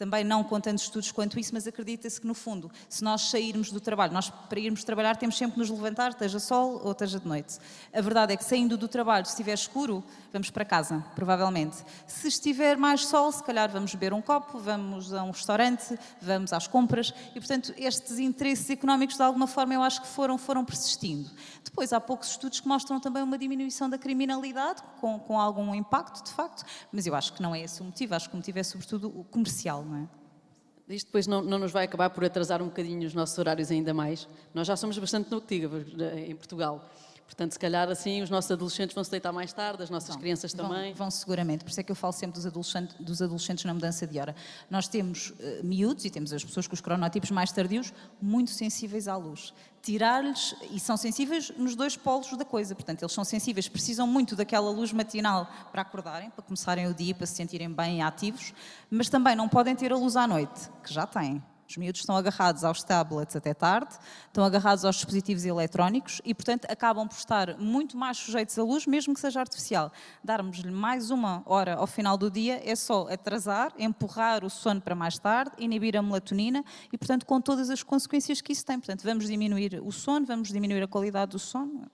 também 0.00 0.24
não 0.24 0.42
com 0.42 0.58
tantos 0.58 0.84
estudos 0.84 1.12
quanto 1.12 1.38
isso, 1.38 1.52
mas 1.52 1.66
acredita-se 1.66 2.18
que, 2.18 2.26
no 2.26 2.32
fundo, 2.32 2.70
se 2.88 3.04
nós 3.04 3.28
sairmos 3.28 3.70
do 3.70 3.78
trabalho, 3.78 4.14
nós 4.14 4.30
para 4.30 4.58
irmos 4.58 4.82
trabalhar 4.82 5.14
temos 5.14 5.36
sempre 5.36 5.52
que 5.52 5.58
nos 5.58 5.68
levantar, 5.68 6.12
esteja 6.12 6.40
sol 6.40 6.80
ou 6.82 6.92
esteja 6.92 7.20
de 7.20 7.28
noite. 7.28 7.58
A 7.92 8.00
verdade 8.00 8.32
é 8.32 8.36
que 8.38 8.42
saindo 8.42 8.78
do 8.78 8.88
trabalho, 8.88 9.26
se 9.26 9.32
estiver 9.32 9.52
escuro, 9.52 10.02
vamos 10.32 10.48
para 10.48 10.64
casa, 10.64 11.04
provavelmente. 11.14 11.76
Se 12.06 12.28
estiver 12.28 12.78
mais 12.78 13.04
sol, 13.04 13.30
se 13.30 13.44
calhar 13.44 13.70
vamos 13.70 13.92
beber 13.92 14.14
um 14.14 14.22
copo, 14.22 14.58
vamos 14.58 15.12
a 15.12 15.22
um 15.22 15.32
restaurante, 15.32 15.98
vamos 16.22 16.54
às 16.54 16.66
compras 16.66 17.12
e, 17.34 17.38
portanto, 17.38 17.74
estes 17.76 18.18
interesses 18.18 18.70
económicos, 18.70 19.16
de 19.16 19.22
alguma 19.22 19.46
forma, 19.46 19.74
eu 19.74 19.82
acho 19.82 20.00
que 20.00 20.08
foram, 20.08 20.38
foram 20.38 20.64
persistindo. 20.64 21.28
Depois, 21.62 21.92
há 21.92 22.00
poucos 22.00 22.30
estudos 22.30 22.58
que 22.58 22.66
mostram 22.66 22.98
também 22.98 23.22
uma 23.22 23.36
diminuição 23.36 23.90
da 23.90 23.98
criminalidade, 23.98 24.82
com, 24.98 25.18
com 25.18 25.38
algum 25.38 25.74
impacto, 25.74 26.24
de 26.24 26.32
facto, 26.32 26.64
mas 26.90 27.06
eu 27.06 27.14
acho 27.14 27.34
que 27.34 27.42
não 27.42 27.54
é 27.54 27.60
esse 27.60 27.82
o 27.82 27.84
motivo, 27.84 28.14
acho 28.14 28.30
que 28.30 28.34
o 28.34 28.38
motivo 28.38 28.58
é 28.58 28.62
sobretudo 28.62 29.08
o 29.08 29.24
comercial 29.24 29.84
não 29.90 29.98
é? 29.98 30.94
Isto 30.94 31.06
depois 31.06 31.26
não, 31.26 31.40
não, 31.42 31.58
nos 31.58 31.70
vai 31.70 31.84
acabar 31.84 32.10
por 32.10 32.24
atrasar 32.24 32.60
um 32.60 32.66
bocadinho 32.66 33.06
os 33.06 33.14
nossos 33.14 33.38
horários 33.38 33.70
ainda 33.70 33.94
mais. 33.94 34.28
Nós 34.52 34.66
já 34.66 34.76
somos 34.76 34.98
bastante 34.98 35.30
notícias 35.30 35.70
em 36.16 36.34
Portugal. 36.34 36.90
Portanto, 37.30 37.52
se 37.52 37.60
calhar 37.60 37.88
assim 37.88 38.22
os 38.22 38.28
nossos 38.28 38.50
adolescentes 38.50 38.92
vão 38.92 39.04
se 39.04 39.10
deitar 39.10 39.30
mais 39.32 39.52
tarde, 39.52 39.80
as 39.84 39.88
nossas 39.88 40.16
crianças 40.16 40.52
Vão- 40.52 40.68
também. 40.68 40.92
Vão, 40.92 41.08
seguramente, 41.12 41.62
por 41.62 41.70
isso 41.70 41.78
é 41.78 41.82
que 41.84 41.92
eu 41.92 41.94
falo 41.94 42.12
sempre 42.12 42.34
dos 42.34 42.44
adolescentes, 42.44 42.96
dos 42.98 43.22
adolescentes 43.22 43.64
na 43.64 43.72
mudança 43.72 44.04
de 44.04 44.18
hora. 44.18 44.34
Nós 44.68 44.88
temos 44.88 45.32
eh, 45.38 45.60
miúdos 45.62 46.04
e 46.04 46.10
temos 46.10 46.32
as 46.32 46.44
pessoas 46.44 46.66
com 46.66 46.74
os 46.74 46.80
cronotipos 46.80 47.30
mais 47.30 47.52
tardios 47.52 47.92
muito 48.20 48.50
sensíveis 48.50 49.06
à 49.06 49.16
luz. 49.16 49.54
Tirar-lhes, 49.80 50.56
e 50.72 50.80
são 50.80 50.96
sensíveis 50.96 51.52
nos 51.56 51.76
dois 51.76 51.96
polos 51.96 52.36
da 52.36 52.44
coisa, 52.44 52.74
portanto, 52.74 53.00
eles 53.02 53.12
são 53.12 53.22
sensíveis, 53.22 53.68
precisam 53.68 54.08
muito 54.08 54.34
daquela 54.34 54.68
luz 54.68 54.92
matinal 54.92 55.48
para 55.70 55.82
acordarem, 55.82 56.30
para 56.30 56.42
começarem 56.42 56.88
o 56.88 56.92
dia, 56.92 57.14
para 57.14 57.26
se 57.26 57.36
sentirem 57.36 57.70
bem 57.72 58.02
ativos, 58.02 58.52
mas 58.90 59.08
também 59.08 59.36
não 59.36 59.48
podem 59.48 59.76
ter 59.76 59.92
a 59.92 59.96
luz 59.96 60.16
à 60.16 60.26
noite, 60.26 60.68
que 60.82 60.92
já 60.92 61.06
têm. 61.06 61.40
Os 61.70 61.76
miúdos 61.76 62.00
estão 62.00 62.16
agarrados 62.16 62.64
aos 62.64 62.82
tablets 62.82 63.36
até 63.36 63.54
tarde, 63.54 63.96
estão 64.26 64.42
agarrados 64.42 64.84
aos 64.84 64.96
dispositivos 64.96 65.44
eletrónicos 65.44 66.20
e, 66.24 66.34
portanto, 66.34 66.66
acabam 66.68 67.06
por 67.06 67.16
estar 67.16 67.56
muito 67.58 67.96
mais 67.96 68.16
sujeitos 68.16 68.58
à 68.58 68.64
luz, 68.64 68.88
mesmo 68.88 69.14
que 69.14 69.20
seja 69.20 69.38
artificial. 69.38 69.92
Darmos-lhe 70.24 70.72
mais 70.72 71.12
uma 71.12 71.44
hora 71.46 71.76
ao 71.76 71.86
final 71.86 72.18
do 72.18 72.28
dia 72.28 72.60
é 72.68 72.74
só 72.74 73.06
atrasar, 73.08 73.72
empurrar 73.78 74.44
o 74.44 74.50
sono 74.50 74.80
para 74.80 74.96
mais 74.96 75.16
tarde, 75.16 75.52
inibir 75.58 75.96
a 75.96 76.02
melatonina 76.02 76.64
e, 76.92 76.98
portanto, 76.98 77.24
com 77.24 77.40
todas 77.40 77.70
as 77.70 77.84
consequências 77.84 78.40
que 78.40 78.50
isso 78.50 78.66
tem. 78.66 78.80
Portanto, 78.80 79.04
vamos 79.04 79.28
diminuir 79.28 79.80
o 79.80 79.92
sono, 79.92 80.26
vamos 80.26 80.48
diminuir 80.48 80.82
a 80.82 80.88
qualidade 80.88 81.30
do 81.30 81.38
sono. 81.38 81.88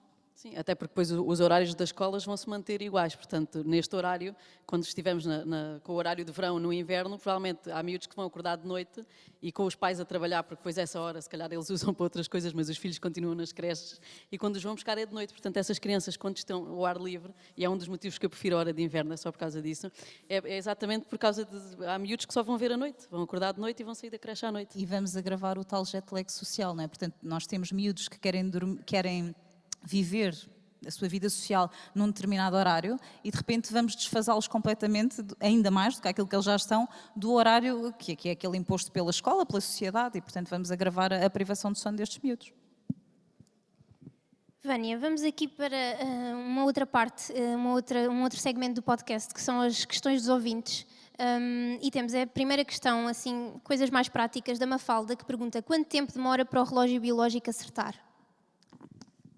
Sim, 0.47 0.55
até 0.57 0.73
porque 0.75 0.91
depois 0.91 1.11
os 1.11 1.39
horários 1.39 1.73
das 1.75 1.89
escolas 1.89 2.23
vão 2.23 2.37
se 2.37 2.47
manter 2.49 2.81
iguais. 2.81 3.15
Portanto, 3.15 3.63
neste 3.65 3.95
horário, 3.95 4.35
quando 4.65 4.83
estivermos 4.83 5.25
na- 5.25 5.45
na- 5.45 5.79
com 5.83 5.93
o 5.93 5.95
horário 5.95 6.23
de 6.23 6.31
verão 6.31 6.59
no 6.59 6.71
inverno, 6.71 7.17
provavelmente 7.17 7.69
há 7.71 7.81
miúdos 7.83 8.07
que 8.07 8.15
vão 8.15 8.25
acordar 8.25 8.55
de 8.57 8.67
noite 8.67 9.05
e 9.41 9.51
com 9.51 9.65
os 9.65 9.75
pais 9.75 9.99
a 9.99 10.05
trabalhar, 10.05 10.43
porque 10.43 10.59
depois 10.61 10.77
essa 10.77 10.99
hora, 10.99 11.21
se 11.21 11.29
calhar 11.29 11.51
eles 11.51 11.69
usam 11.91 11.93
para 11.93 12.03
outras 12.03 12.27
coisas, 12.27 12.53
mas 12.53 12.69
os 12.69 12.77
filhos 12.77 12.97
continuam 12.99 13.35
nas 13.35 13.51
creches 13.51 13.99
e 14.31 14.37
quando 14.37 14.55
os 14.55 14.63
vão 14.63 14.73
buscar 14.75 14.97
é 14.97 15.05
de 15.05 15.13
noite. 15.13 15.33
Portanto, 15.33 15.57
essas 15.57 15.79
crianças, 15.79 16.15
quando 16.15 16.37
estão 16.37 16.65
ao 16.67 16.85
ar 16.85 16.97
livre, 16.97 17.33
e 17.55 17.65
é 17.65 17.69
um 17.69 17.77
dos 17.77 17.87
motivos 17.87 18.17
que 18.17 18.25
eu 18.25 18.29
prefiro 18.29 18.55
a 18.55 18.59
hora 18.59 18.73
de 18.73 18.81
inverno, 18.81 19.13
é 19.13 19.17
só 19.17 19.31
por 19.31 19.37
causa 19.39 19.61
disso, 19.61 19.91
é, 20.29 20.37
é 20.37 20.57
exatamente 20.57 21.05
por 21.07 21.17
causa 21.17 21.43
de. 21.45 21.85
Há 21.85 21.97
miúdos 21.99 22.25
que 22.25 22.33
só 22.33 22.41
vão 22.43 22.57
ver 22.57 22.71
à 22.71 22.77
noite, 22.77 23.07
vão 23.09 23.21
acordar 23.23 23.53
de 23.53 23.59
noite 23.59 23.79
e 23.81 23.83
vão 23.83 23.93
sair 23.95 24.09
da 24.09 24.17
creche 24.19 24.45
à 24.45 24.51
noite. 24.51 24.77
E 24.79 24.85
vamos 24.85 25.15
agravar 25.17 25.57
o 25.57 25.63
tal 25.65 25.83
jet 25.85 26.05
lag 26.11 26.31
social, 26.31 26.73
não 26.75 26.83
é? 26.83 26.87
Portanto, 26.87 27.15
nós 27.23 27.45
temos 27.45 27.71
miúdos 27.71 28.07
que 28.07 28.19
querem, 28.19 28.49
dorm- 28.49 28.77
querem 28.85 29.35
viver 29.87 30.35
a 30.85 30.91
sua 30.91 31.07
vida 31.07 31.29
social 31.29 31.71
num 31.95 32.07
determinado 32.07 32.55
horário 32.55 32.99
e 33.23 33.31
de 33.31 33.37
repente 33.37 33.71
vamos 33.71 33.95
desfasá-los 33.95 34.47
completamente, 34.47 35.23
ainda 35.39 35.71
mais 35.71 35.95
do 35.95 36.01
que 36.01 36.07
aquilo 36.07 36.27
que 36.27 36.35
eles 36.35 36.45
já 36.45 36.55
estão, 36.55 36.87
do 37.15 37.31
horário 37.31 37.93
que, 37.97 38.15
que 38.15 38.29
é 38.29 38.31
aquele 38.33 38.57
imposto 38.57 38.91
pela 38.91 39.09
escola, 39.09 39.45
pela 39.45 39.61
sociedade 39.61 40.17
e, 40.17 40.21
portanto, 40.21 40.49
vamos 40.49 40.71
agravar 40.71 41.11
a, 41.13 41.29
privação 41.29 41.71
de 41.71 41.79
sono 41.79 41.97
destes 41.97 42.19
miúdos. 42.21 42.51
Vânia, 44.63 44.97
vamos 44.99 45.23
aqui 45.23 45.47
para 45.47 45.77
ah, 45.77 46.35
uma 46.35 46.65
outra 46.65 46.85
parte, 46.85 47.31
ah, 47.31 47.55
uma 47.55 47.71
outra, 47.71 48.09
um 48.09 48.23
outro 48.23 48.39
segmento 48.39 48.75
do 48.75 48.81
podcast, 48.81 49.33
que 49.33 49.41
são 49.41 49.61
as 49.61 49.85
questões 49.85 50.21
dos 50.21 50.29
ouvintes. 50.29 50.85
Ahm, 51.19 51.79
e 51.81 51.89
temos 51.89 52.13
a 52.13 52.27
primeira 52.27 52.63
questão, 52.65 53.07
assim, 53.07 53.59
coisas 53.63 53.89
mais 53.89 54.09
práticas, 54.09 54.59
da 54.59 54.67
Mafalda, 54.67 55.15
que 55.15 55.25
pergunta 55.25 55.61
quanto 55.61 55.87
tempo 55.87 56.11
demora 56.13 56.45
para 56.45 56.61
o 56.61 56.63
relógio 56.63 56.99
biológico 56.99 57.49
acertar? 57.49 58.06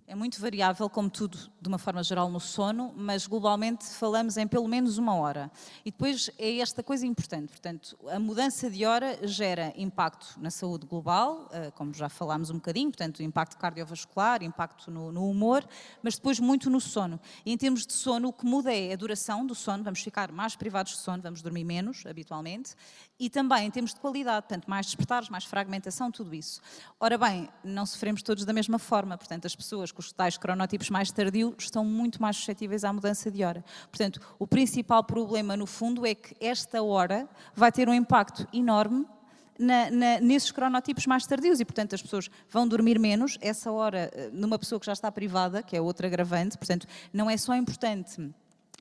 É 0.09 0.15
muito 0.15 0.41
variável, 0.41 0.89
como 0.89 1.07
tudo, 1.07 1.37
de 1.61 1.67
uma 1.67 1.77
forma 1.77 2.01
geral, 2.01 2.31
no 2.31 2.39
sono, 2.39 2.91
mas 2.97 3.27
globalmente 3.27 3.85
falamos 3.85 4.37
em 4.37 4.47
pelo 4.47 4.67
menos 4.67 4.97
uma 4.97 5.13
hora. 5.13 5.51
E 5.85 5.91
depois 5.91 6.31
é 6.39 6.57
esta 6.57 6.81
coisa 6.81 7.05
importante, 7.05 7.49
portanto, 7.49 7.95
a 8.07 8.17
mudança 8.17 8.71
de 8.71 8.87
hora 8.87 9.19
gera 9.27 9.71
impacto 9.77 10.33
na 10.39 10.49
saúde 10.49 10.87
global, 10.87 11.47
eh, 11.51 11.69
como 11.75 11.93
já 11.93 12.09
falámos 12.09 12.49
um 12.49 12.55
bocadinho, 12.55 12.89
portanto, 12.89 13.21
impacto 13.21 13.55
cardiovascular, 13.55 14.41
impacto 14.41 14.89
no, 14.89 15.11
no 15.11 15.29
humor, 15.29 15.63
mas 16.01 16.15
depois 16.15 16.39
muito 16.39 16.71
no 16.71 16.81
sono. 16.81 17.19
E 17.45 17.53
em 17.53 17.57
termos 17.57 17.85
de 17.85 17.93
sono, 17.93 18.29
o 18.29 18.33
que 18.33 18.47
muda 18.47 18.73
é 18.73 18.91
a 18.91 18.95
duração 18.95 19.45
do 19.45 19.53
sono, 19.53 19.83
vamos 19.83 20.01
ficar 20.01 20.31
mais 20.31 20.55
privados 20.55 20.93
de 20.93 20.97
sono, 21.01 21.21
vamos 21.21 21.43
dormir 21.43 21.63
menos, 21.63 22.03
habitualmente, 22.07 22.73
e 23.19 23.29
também 23.29 23.67
em 23.67 23.71
termos 23.71 23.93
de 23.93 23.99
qualidade, 23.99 24.47
portanto, 24.47 24.65
mais 24.67 24.85
despertares, 24.85 25.27
mais 25.29 25.43
fragmentação, 25.43 26.09
tudo 26.09 26.33
isso. 26.33 26.61
Ora 26.99 27.17
bem, 27.17 27.49
não 27.63 27.85
sofremos 27.85 28.21
todos 28.23 28.45
da 28.45 28.53
mesma 28.53 28.79
forma, 28.79 29.17
portanto, 29.17 29.45
as 29.45 29.55
pessoas 29.55 29.91
com 29.91 29.99
os 29.99 30.11
tais 30.13 30.37
cronotipos 30.37 30.89
mais 30.89 31.11
tardios 31.11 31.53
estão 31.59 31.83
muito 31.83 32.21
mais 32.21 32.37
suscetíveis 32.37 32.83
à 32.85 32.93
mudança 32.93 33.29
de 33.29 33.43
hora. 33.43 33.63
Portanto, 33.91 34.21
o 34.39 34.47
principal 34.47 35.03
problema, 35.03 35.57
no 35.57 35.65
fundo, 35.65 36.05
é 36.05 36.15
que 36.15 36.33
esta 36.39 36.81
hora 36.81 37.27
vai 37.53 37.71
ter 37.71 37.89
um 37.89 37.93
impacto 37.93 38.47
enorme 38.53 39.05
na- 39.57 39.91
na- 39.91 40.19
nesses 40.21 40.51
cronotipos 40.51 41.05
mais 41.05 41.25
tardios 41.27 41.59
e, 41.59 41.65
portanto, 41.65 41.93
as 41.93 42.01
pessoas 42.01 42.29
vão 42.49 42.65
dormir 42.65 42.97
menos. 42.97 43.37
Essa 43.41 43.69
hora, 43.69 44.09
eh, 44.13 44.29
numa 44.31 44.57
pessoa 44.57 44.79
que 44.79 44.85
já 44.85 44.93
está 44.93 45.11
privada, 45.11 45.61
que 45.61 45.75
é 45.75 45.81
outra 45.81 46.07
agravante, 46.07 46.57
portanto, 46.57 46.87
não 47.11 47.29
é 47.29 47.35
só 47.35 47.53
importante 47.53 48.31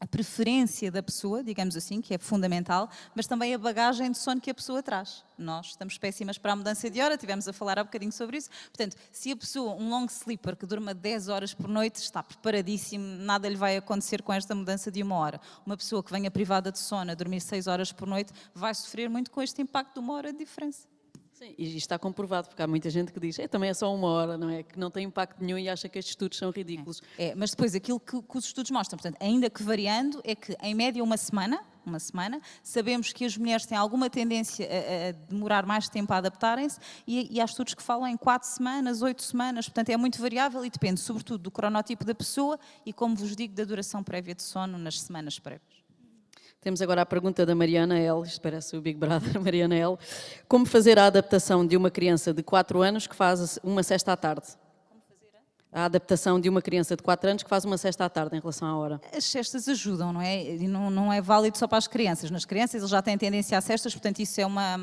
a 0.00 0.06
preferência 0.06 0.90
da 0.90 1.02
pessoa, 1.02 1.42
digamos 1.42 1.76
assim, 1.76 2.00
que 2.00 2.14
é 2.14 2.18
fundamental, 2.18 2.88
mas 3.14 3.26
também 3.26 3.54
a 3.54 3.58
bagagem 3.58 4.10
de 4.10 4.18
sono 4.18 4.40
que 4.40 4.50
a 4.50 4.54
pessoa 4.54 4.82
traz. 4.82 5.24
Nós 5.36 5.68
estamos 5.68 5.98
péssimas 5.98 6.38
para 6.38 6.52
a 6.52 6.56
mudança 6.56 6.88
de 6.88 7.00
hora, 7.00 7.16
tivemos 7.16 7.48
a 7.48 7.52
falar 7.52 7.78
há 7.78 7.84
bocadinho 7.84 8.12
sobre 8.12 8.38
isso. 8.38 8.50
Portanto, 8.72 8.96
se 9.10 9.30
a 9.30 9.36
pessoa, 9.36 9.74
um 9.74 9.88
long 9.90 10.06
sleeper 10.06 10.56
que 10.56 10.66
durma 10.66 10.94
10 10.94 11.28
horas 11.28 11.54
por 11.54 11.68
noite, 11.68 11.96
está 11.96 12.22
preparadíssimo, 12.22 13.04
nada 13.04 13.48
lhe 13.48 13.56
vai 13.56 13.76
acontecer 13.76 14.22
com 14.22 14.32
esta 14.32 14.54
mudança 14.54 14.90
de 14.90 15.02
uma 15.02 15.16
hora. 15.16 15.40
Uma 15.64 15.76
pessoa 15.76 16.02
que 16.02 16.12
venha 16.12 16.30
privada 16.30 16.70
de 16.70 16.78
sono 16.78 17.10
a 17.10 17.14
dormir 17.14 17.40
6 17.40 17.66
horas 17.66 17.92
por 17.92 18.06
noite 18.06 18.32
vai 18.54 18.74
sofrer 18.74 19.08
muito 19.08 19.30
com 19.30 19.42
este 19.42 19.62
impacto 19.62 19.94
de 19.94 20.00
uma 20.00 20.14
hora 20.14 20.32
de 20.32 20.38
diferença. 20.38 20.97
Sim, 21.38 21.54
e 21.56 21.76
está 21.76 21.96
comprovado, 21.96 22.48
porque 22.48 22.60
há 22.60 22.66
muita 22.66 22.90
gente 22.90 23.12
que 23.12 23.20
diz, 23.20 23.38
é, 23.38 23.46
também 23.46 23.70
é 23.70 23.74
só 23.74 23.94
uma 23.94 24.08
hora, 24.08 24.36
não 24.36 24.50
é? 24.50 24.64
Que 24.64 24.76
não 24.76 24.90
tem 24.90 25.06
impacto 25.06 25.40
nenhum 25.40 25.56
e 25.56 25.68
acha 25.68 25.88
que 25.88 25.96
estes 25.96 26.10
estudos 26.10 26.36
são 26.36 26.50
ridículos. 26.50 27.00
É, 27.16 27.32
mas 27.36 27.50
depois 27.50 27.76
aquilo 27.76 28.00
que, 28.00 28.20
que 28.20 28.36
os 28.36 28.44
estudos 28.44 28.72
mostram, 28.72 28.98
portanto, 28.98 29.22
ainda 29.22 29.48
que 29.48 29.62
variando, 29.62 30.20
é 30.24 30.34
que 30.34 30.56
em 30.60 30.74
média 30.74 31.00
uma 31.00 31.16
semana, 31.16 31.64
uma 31.86 32.00
semana, 32.00 32.40
sabemos 32.60 33.12
que 33.12 33.24
as 33.24 33.36
mulheres 33.36 33.64
têm 33.64 33.78
alguma 33.78 34.10
tendência 34.10 34.66
a, 34.66 35.10
a 35.10 35.12
demorar 35.12 35.64
mais 35.64 35.88
tempo 35.88 36.12
a 36.12 36.16
adaptarem-se 36.16 36.80
e, 37.06 37.32
e 37.32 37.40
há 37.40 37.44
estudos 37.44 37.72
que 37.72 37.84
falam 37.84 38.08
em 38.08 38.16
quatro 38.16 38.48
semanas, 38.48 39.00
oito 39.00 39.22
semanas, 39.22 39.68
portanto 39.68 39.90
é 39.90 39.96
muito 39.96 40.20
variável 40.20 40.64
e 40.64 40.70
depende 40.70 40.98
sobretudo 40.98 41.40
do 41.44 41.52
cronotipo 41.52 42.04
da 42.04 42.16
pessoa 42.16 42.58
e, 42.84 42.92
como 42.92 43.14
vos 43.14 43.36
digo, 43.36 43.54
da 43.54 43.62
duração 43.62 44.02
prévia 44.02 44.34
de 44.34 44.42
sono 44.42 44.76
nas 44.76 45.00
semanas 45.00 45.38
prévias. 45.38 45.87
Temos 46.68 46.82
agora 46.82 47.00
a 47.00 47.06
pergunta 47.06 47.46
da 47.46 47.54
Mariana 47.54 47.98
L, 47.98 48.20
isto 48.24 48.42
parece 48.42 48.76
o 48.76 48.80
Big 48.82 48.98
Brother, 48.98 49.40
Mariana 49.40 49.74
L. 49.74 49.96
Como 50.46 50.66
fazer 50.66 50.98
a 50.98 51.06
adaptação 51.06 51.66
de 51.66 51.78
uma 51.78 51.90
criança 51.90 52.34
de 52.34 52.42
4 52.42 52.82
anos 52.82 53.06
que 53.06 53.16
faz 53.16 53.58
uma 53.64 53.82
sexta 53.82 54.12
à 54.12 54.16
tarde? 54.18 54.48
A 55.70 55.84
adaptação 55.84 56.40
de 56.40 56.48
uma 56.48 56.62
criança 56.62 56.96
de 56.96 57.02
4 57.02 57.28
anos 57.30 57.42
que 57.42 57.48
faz 57.48 57.64
uma 57.64 57.76
sexta 57.76 58.04
à 58.04 58.08
tarde 58.08 58.34
em 58.34 58.40
relação 58.40 58.66
à 58.66 58.74
hora. 58.74 59.00
As 59.14 59.24
cestas 59.24 59.68
ajudam, 59.68 60.14
não 60.14 60.20
é? 60.20 60.56
E 60.56 60.66
não, 60.66 60.88
não 60.90 61.12
é 61.12 61.20
válido 61.20 61.58
só 61.58 61.68
para 61.68 61.76
as 61.76 61.86
crianças. 61.86 62.30
Nas 62.30 62.46
crianças 62.46 62.80
eles 62.80 62.90
já 62.90 63.02
têm 63.02 63.18
tendência 63.18 63.56
a 63.58 63.60
cestas, 63.60 63.92
portanto 63.92 64.18
isso 64.20 64.40
é 64.40 64.46
uma, 64.46 64.78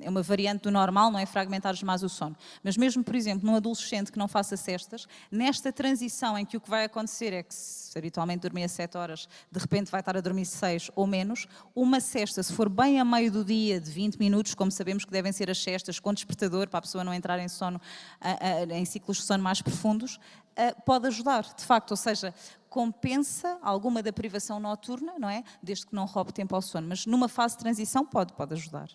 é 0.00 0.08
uma 0.08 0.22
variante 0.22 0.62
do 0.62 0.70
normal, 0.70 1.10
não 1.10 1.18
é? 1.18 1.26
Fragmentar 1.26 1.74
mais 1.84 2.04
o 2.04 2.08
sono. 2.08 2.36
Mas 2.62 2.76
mesmo, 2.76 3.02
por 3.02 3.16
exemplo, 3.16 3.44
num 3.44 3.56
adolescente 3.56 4.12
que 4.12 4.18
não 4.18 4.28
faça 4.28 4.56
cestas, 4.56 5.08
nesta 5.32 5.72
transição 5.72 6.38
em 6.38 6.44
que 6.44 6.56
o 6.56 6.60
que 6.60 6.70
vai 6.70 6.84
acontecer 6.84 7.32
é 7.32 7.42
que 7.42 7.54
se 7.54 7.98
habitualmente 7.98 8.42
dormia 8.42 8.68
7 8.68 8.96
horas, 8.96 9.28
de 9.50 9.58
repente 9.58 9.90
vai 9.90 10.00
estar 10.00 10.16
a 10.16 10.20
dormir 10.20 10.46
6 10.46 10.92
ou 10.94 11.08
menos, 11.08 11.48
uma 11.74 11.98
cesta, 11.98 12.40
se 12.40 12.52
for 12.52 12.68
bem 12.68 13.00
a 13.00 13.04
meio 13.04 13.32
do 13.32 13.44
dia, 13.44 13.80
de 13.80 13.90
20 13.90 14.16
minutos, 14.16 14.54
como 14.54 14.70
sabemos 14.70 15.04
que 15.04 15.10
devem 15.10 15.32
ser 15.32 15.50
as 15.50 15.58
cestas, 15.58 15.98
com 15.98 16.14
despertador, 16.14 16.68
para 16.68 16.78
a 16.78 16.82
pessoa 16.82 17.02
não 17.02 17.12
entrar 17.12 17.40
em 17.40 17.48
sono, 17.48 17.80
em 18.70 18.84
ciclos 18.84 19.16
de 19.16 19.24
sono 19.24 19.42
mais 19.42 19.60
profundos, 19.60 20.20
pode 20.84 21.06
ajudar, 21.06 21.42
de 21.42 21.64
facto, 21.64 21.92
ou 21.92 21.96
seja, 21.96 22.34
compensa 22.68 23.58
alguma 23.62 24.02
da 24.02 24.12
privação 24.12 24.60
noturna, 24.60 25.14
não 25.18 25.28
é? 25.28 25.42
Desde 25.62 25.86
que 25.86 25.94
não 25.94 26.06
roube 26.06 26.32
tempo 26.32 26.54
ao 26.54 26.62
sono, 26.62 26.88
mas 26.88 27.06
numa 27.06 27.28
fase 27.28 27.56
de 27.56 27.60
transição 27.60 28.06
pode, 28.06 28.32
pode 28.32 28.54
ajudar. 28.54 28.88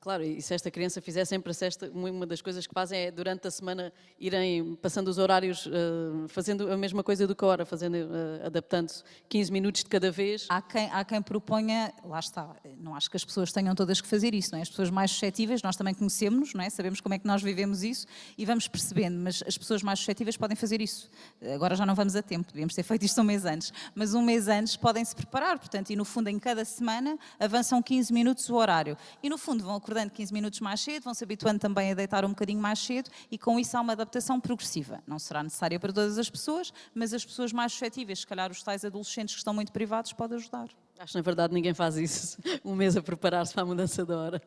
Claro, 0.00 0.22
e 0.22 0.40
se 0.40 0.54
esta 0.54 0.70
criança 0.70 1.00
fizer 1.00 1.24
sempre 1.24 1.50
a 1.50 1.54
sexta, 1.54 1.90
uma 1.92 2.24
das 2.24 2.40
coisas 2.40 2.64
que 2.68 2.72
fazem 2.72 3.00
é 3.00 3.10
durante 3.10 3.48
a 3.48 3.50
semana 3.50 3.92
irem 4.18 4.76
passando 4.76 5.08
os 5.08 5.18
horários, 5.18 5.66
eh, 5.66 6.28
fazendo 6.28 6.70
a 6.70 6.76
mesma 6.76 7.02
coisa 7.02 7.26
do 7.26 7.34
que 7.34 7.44
a 7.44 7.48
hora, 7.48 7.66
fazendo, 7.66 7.96
eh, 7.96 8.46
adaptando-se 8.46 9.02
15 9.28 9.50
minutos 9.50 9.82
de 9.82 9.90
cada 9.90 10.08
vez. 10.12 10.46
Há 10.48 10.62
quem, 10.62 10.88
há 10.92 11.04
quem 11.04 11.20
proponha, 11.20 11.92
lá 12.04 12.20
está, 12.20 12.54
não 12.78 12.94
acho 12.94 13.10
que 13.10 13.16
as 13.16 13.24
pessoas 13.24 13.50
tenham 13.50 13.74
todas 13.74 14.00
que 14.00 14.06
fazer 14.06 14.34
isso, 14.34 14.52
não 14.52 14.60
é? 14.60 14.62
As 14.62 14.68
pessoas 14.68 14.88
mais 14.88 15.10
suscetíveis, 15.10 15.62
nós 15.62 15.74
também 15.74 15.92
conhecemos, 15.92 16.54
não 16.54 16.62
é? 16.62 16.70
Sabemos 16.70 17.00
como 17.00 17.16
é 17.16 17.18
que 17.18 17.26
nós 17.26 17.42
vivemos 17.42 17.82
isso 17.82 18.06
e 18.36 18.44
vamos 18.44 18.68
percebendo, 18.68 19.18
mas 19.18 19.42
as 19.48 19.58
pessoas 19.58 19.82
mais 19.82 19.98
suscetíveis 19.98 20.36
podem 20.36 20.56
fazer 20.56 20.80
isso. 20.80 21.10
Agora 21.52 21.74
já 21.74 21.84
não 21.84 21.96
vamos 21.96 22.14
a 22.14 22.22
tempo, 22.22 22.46
devíamos 22.46 22.72
ter 22.72 22.84
feito 22.84 23.04
isto 23.04 23.20
um 23.20 23.24
mês 23.24 23.44
antes, 23.44 23.72
mas 23.96 24.14
um 24.14 24.22
mês 24.22 24.46
antes 24.46 24.76
podem 24.76 25.04
se 25.04 25.16
preparar, 25.16 25.58
portanto, 25.58 25.90
e 25.90 25.96
no 25.96 26.04
fundo 26.04 26.28
em 26.28 26.38
cada 26.38 26.64
semana 26.64 27.18
avançam 27.40 27.82
15 27.82 28.12
minutos 28.12 28.48
o 28.48 28.54
horário. 28.54 28.96
E 29.20 29.28
no 29.28 29.36
fundo 29.36 29.64
vão 29.64 29.80
acordando 29.88 30.12
15 30.12 30.32
minutos 30.34 30.60
mais 30.60 30.80
cedo, 30.80 31.04
vão 31.04 31.14
se 31.14 31.24
habituando 31.24 31.58
também 31.58 31.90
a 31.90 31.94
deitar 31.94 32.22
um 32.24 32.28
bocadinho 32.28 32.60
mais 32.60 32.78
cedo 32.78 33.08
e 33.30 33.38
com 33.38 33.58
isso 33.58 33.74
há 33.76 33.80
uma 33.80 33.94
adaptação 33.94 34.38
progressiva. 34.38 35.02
Não 35.06 35.18
será 35.18 35.42
necessária 35.42 35.80
para 35.80 35.92
todas 35.92 36.18
as 36.18 36.28
pessoas, 36.28 36.72
mas 36.94 37.14
as 37.14 37.24
pessoas 37.24 37.52
mais 37.54 37.72
suscetíveis, 37.72 38.20
se 38.20 38.26
calhar 38.26 38.50
os 38.50 38.62
tais 38.62 38.84
adolescentes 38.84 39.34
que 39.34 39.38
estão 39.40 39.54
muito 39.54 39.72
privados, 39.72 40.12
pode 40.12 40.34
ajudar. 40.34 40.68
Acho 40.98 41.12
que 41.12 41.18
na 41.18 41.22
verdade 41.22 41.54
ninguém 41.54 41.72
faz 41.72 41.96
isso, 41.96 42.38
um 42.62 42.74
mês 42.74 42.96
a 42.96 43.02
preparar-se 43.02 43.54
para 43.54 43.62
a 43.62 43.66
mudança 43.66 44.04
da 44.04 44.18
hora. 44.18 44.42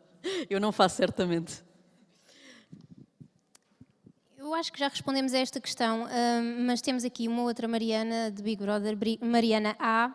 Eu 0.47 0.59
não 0.59 0.71
faço 0.71 0.97
certamente. 0.97 1.63
Eu 4.37 4.53
acho 4.53 4.71
que 4.71 4.79
já 4.79 4.89
respondemos 4.89 5.33
a 5.33 5.39
esta 5.39 5.59
questão, 5.59 6.03
hum, 6.03 6.65
mas 6.65 6.81
temos 6.81 7.03
aqui 7.03 7.27
uma 7.27 7.41
outra 7.43 7.67
Mariana 7.67 8.29
de 8.31 8.43
Big 8.43 8.61
Brother, 8.61 8.95
Mariana 9.21 9.75
A. 9.79 10.13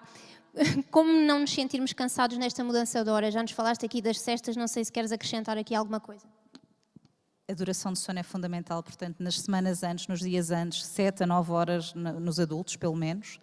Como 0.90 1.12
não 1.12 1.40
nos 1.40 1.52
sentirmos 1.52 1.92
cansados 1.92 2.38
nesta 2.38 2.64
mudança 2.64 3.04
de 3.04 3.10
hora? 3.10 3.30
Já 3.30 3.42
nos 3.42 3.52
falaste 3.52 3.84
aqui 3.84 4.00
das 4.00 4.18
cestas, 4.20 4.56
não 4.56 4.66
sei 4.66 4.84
se 4.84 4.92
queres 4.92 5.12
acrescentar 5.12 5.58
aqui 5.58 5.74
alguma 5.74 6.00
coisa 6.00 6.26
a 7.48 7.54
duração 7.54 7.92
de 7.92 8.00
sono 8.00 8.18
é 8.18 8.24
fundamental, 8.24 8.82
portanto, 8.82 9.20
nas 9.20 9.38
semanas 9.38 9.84
antes, 9.84 10.08
nos 10.08 10.18
dias 10.18 10.50
antes, 10.50 10.84
7 10.84 11.22
a 11.22 11.26
9 11.28 11.52
horas 11.52 11.94
nos 11.94 12.40
adultos, 12.40 12.74
pelo 12.74 12.96
menos. 12.96 13.38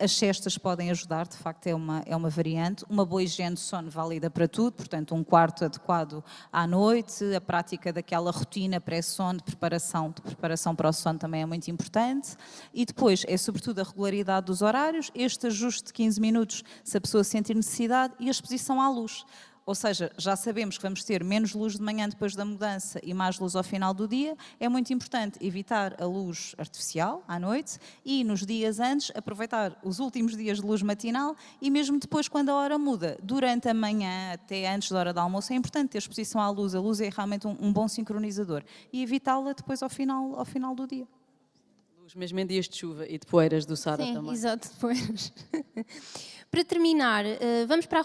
As 0.00 0.10
cestas 0.10 0.58
podem 0.58 0.90
ajudar, 0.90 1.28
de 1.28 1.36
facto 1.36 1.68
é 1.68 1.74
uma, 1.74 2.02
é 2.04 2.16
uma 2.16 2.28
variante. 2.28 2.84
Uma 2.90 3.06
boa 3.06 3.22
higiene 3.22 3.54
de 3.54 3.60
sono 3.60 3.88
válida 3.88 4.28
para 4.28 4.48
tudo, 4.48 4.72
portanto, 4.72 5.14
um 5.14 5.22
quarto 5.22 5.64
adequado 5.64 6.24
à 6.52 6.66
noite, 6.66 7.32
a 7.32 7.40
prática 7.40 7.92
daquela 7.92 8.32
rotina 8.32 8.80
pré-sono, 8.80 9.38
de 9.38 9.44
preparação, 9.44 10.10
de 10.10 10.20
preparação 10.20 10.74
para 10.74 10.88
o 10.88 10.92
sono 10.92 11.20
também 11.20 11.42
é 11.42 11.46
muito 11.46 11.70
importante. 11.70 12.36
E 12.74 12.84
depois 12.84 13.24
é 13.28 13.36
sobretudo 13.36 13.78
a 13.78 13.84
regularidade 13.84 14.46
dos 14.46 14.62
horários, 14.62 15.12
este 15.14 15.46
ajuste 15.46 15.84
de 15.84 15.92
15 15.92 16.20
minutos 16.20 16.64
se 16.82 16.96
a 16.96 17.00
pessoa 17.00 17.22
sentir 17.22 17.54
necessidade 17.54 18.14
e 18.18 18.26
a 18.26 18.32
exposição 18.32 18.80
à 18.80 18.90
luz. 18.90 19.24
Ou 19.68 19.74
seja, 19.74 20.10
já 20.16 20.34
sabemos 20.34 20.78
que 20.78 20.82
vamos 20.82 21.04
ter 21.04 21.22
menos 21.22 21.52
luz 21.52 21.74
de 21.74 21.82
manhã 21.82 22.08
depois 22.08 22.34
da 22.34 22.42
mudança 22.42 22.98
e 23.02 23.12
mais 23.12 23.38
luz 23.38 23.54
ao 23.54 23.62
final 23.62 23.92
do 23.92 24.08
dia. 24.08 24.34
É 24.58 24.66
muito 24.66 24.94
importante 24.94 25.38
evitar 25.46 25.94
a 26.00 26.06
luz 26.06 26.54
artificial 26.56 27.22
à 27.28 27.38
noite 27.38 27.78
e 28.02 28.24
nos 28.24 28.46
dias 28.46 28.80
antes 28.80 29.12
aproveitar 29.14 29.78
os 29.84 29.98
últimos 29.98 30.34
dias 30.34 30.58
de 30.58 30.64
luz 30.64 30.80
matinal 30.80 31.36
e 31.60 31.70
mesmo 31.70 32.00
depois 32.00 32.28
quando 32.28 32.48
a 32.48 32.54
hora 32.54 32.78
muda, 32.78 33.18
durante 33.22 33.68
a 33.68 33.74
manhã 33.74 34.32
até 34.32 34.74
antes 34.74 34.90
da 34.90 35.00
hora 35.00 35.12
do 35.12 35.20
almoço, 35.20 35.52
é 35.52 35.56
importante 35.56 35.90
ter 35.90 35.98
exposição 35.98 36.40
à 36.40 36.48
luz. 36.48 36.74
A 36.74 36.80
luz 36.80 37.02
é 37.02 37.10
realmente 37.14 37.46
um, 37.46 37.54
um 37.60 37.70
bom 37.70 37.86
sincronizador 37.86 38.64
e 38.90 39.02
evitá-la 39.02 39.52
depois 39.52 39.82
ao 39.82 39.90
final, 39.90 40.34
ao 40.34 40.46
final 40.46 40.74
do 40.74 40.86
dia. 40.86 41.06
Luz 42.00 42.14
mesmo 42.14 42.40
em 42.40 42.46
dias 42.46 42.66
de 42.66 42.74
chuva 42.74 43.06
e 43.06 43.18
de 43.18 43.26
poeiras 43.26 43.66
do 43.66 43.76
Sara 43.76 44.02
também. 44.14 44.32
Exato, 44.32 44.66
de 44.66 44.74
poeiras. 44.76 45.30
Para 46.50 46.64
terminar, 46.64 47.26
eh, 47.26 47.66
vamos 47.66 47.84
para 47.84 48.00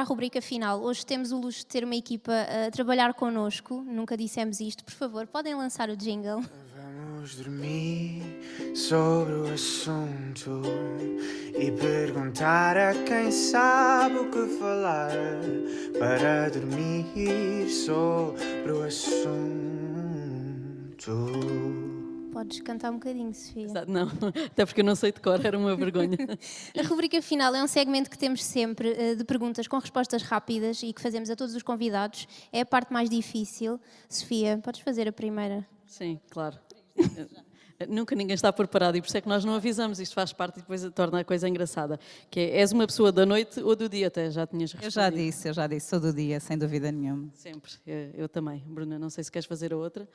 a 0.00 0.02
rubrica 0.02 0.40
final. 0.40 0.82
Hoje 0.82 1.04
temos 1.04 1.30
o 1.30 1.38
luxo 1.38 1.58
de 1.58 1.66
ter 1.66 1.84
uma 1.84 1.94
equipa 1.94 2.32
a 2.32 2.70
trabalhar 2.70 3.12
connosco. 3.12 3.84
Nunca 3.86 4.16
dissemos 4.16 4.60
isto. 4.60 4.82
Por 4.82 4.94
favor, 4.94 5.26
podem 5.26 5.54
lançar 5.54 5.90
o 5.90 5.96
jingle. 5.96 6.42
Vamos 6.74 7.36
dormir 7.36 8.22
sobre 8.74 9.34
o 9.34 9.52
assunto 9.52 10.62
e 11.58 11.70
perguntar 11.72 12.78
a 12.78 12.94
quem 13.04 13.30
sabe 13.30 14.20
o 14.20 14.30
que 14.30 14.46
falar 14.58 15.10
para 15.98 16.48
dormir 16.48 17.68
sobre 17.68 18.72
o 18.72 18.82
assunto. 18.84 19.36
Podes 22.36 22.60
cantar 22.60 22.90
um 22.90 22.96
bocadinho, 22.96 23.32
Sofia. 23.32 23.66
Não, 23.88 24.08
até 24.52 24.66
porque 24.66 24.82
eu 24.82 24.84
não 24.84 24.94
sei 24.94 25.10
de 25.10 25.22
cor, 25.22 25.42
era 25.42 25.56
uma 25.56 25.74
vergonha. 25.74 26.18
a 26.78 26.86
rubrica 26.86 27.22
final 27.22 27.54
é 27.54 27.64
um 27.64 27.66
segmento 27.66 28.10
que 28.10 28.18
temos 28.18 28.44
sempre 28.44 28.92
eh, 28.92 29.14
de 29.14 29.24
perguntas 29.24 29.66
com 29.66 29.78
respostas 29.78 30.22
rápidas 30.22 30.82
e 30.82 30.92
que 30.92 31.00
fazemos 31.00 31.30
a 31.30 31.34
todos 31.34 31.54
os 31.54 31.62
convidados. 31.62 32.28
É 32.52 32.60
a 32.60 32.66
parte 32.66 32.92
mais 32.92 33.08
difícil. 33.08 33.80
Sofia, 34.06 34.60
podes 34.62 34.82
fazer 34.82 35.08
a 35.08 35.12
primeira? 35.12 35.66
Sim, 35.86 36.20
claro. 36.28 36.58
Nunca 37.88 38.14
ninguém 38.14 38.34
está 38.34 38.52
preparado 38.52 38.96
e 38.96 39.00
por 39.00 39.08
isso 39.08 39.16
é 39.16 39.20
que 39.22 39.28
nós 39.28 39.42
não 39.42 39.54
avisamos. 39.54 39.98
Isto 39.98 40.14
faz 40.14 40.30
parte 40.34 40.58
e 40.58 40.60
depois 40.60 40.82
torna 40.94 41.20
a 41.20 41.24
coisa 41.24 41.48
engraçada. 41.48 41.98
Que 42.30 42.40
é, 42.40 42.58
és 42.58 42.70
uma 42.70 42.86
pessoa 42.86 43.10
da 43.10 43.24
noite 43.24 43.60
ou 43.62 43.74
do 43.74 43.88
dia 43.88 44.08
até? 44.08 44.30
Já 44.30 44.46
tinhas 44.46 44.72
respondido. 44.72 44.86
Eu 44.86 44.90
já 44.90 45.08
disse, 45.08 45.48
eu 45.48 45.54
já 45.54 45.66
disse, 45.66 45.88
sou 45.88 46.00
do 46.00 46.12
dia, 46.12 46.38
sem 46.38 46.58
dúvida 46.58 46.92
nenhuma. 46.92 47.30
Sempre, 47.32 47.72
eu, 47.86 48.10
eu 48.14 48.28
também. 48.28 48.62
Bruna, 48.66 48.98
não 48.98 49.08
sei 49.08 49.24
se 49.24 49.32
queres 49.32 49.46
fazer 49.46 49.72
a 49.72 49.76
outra. 49.78 50.06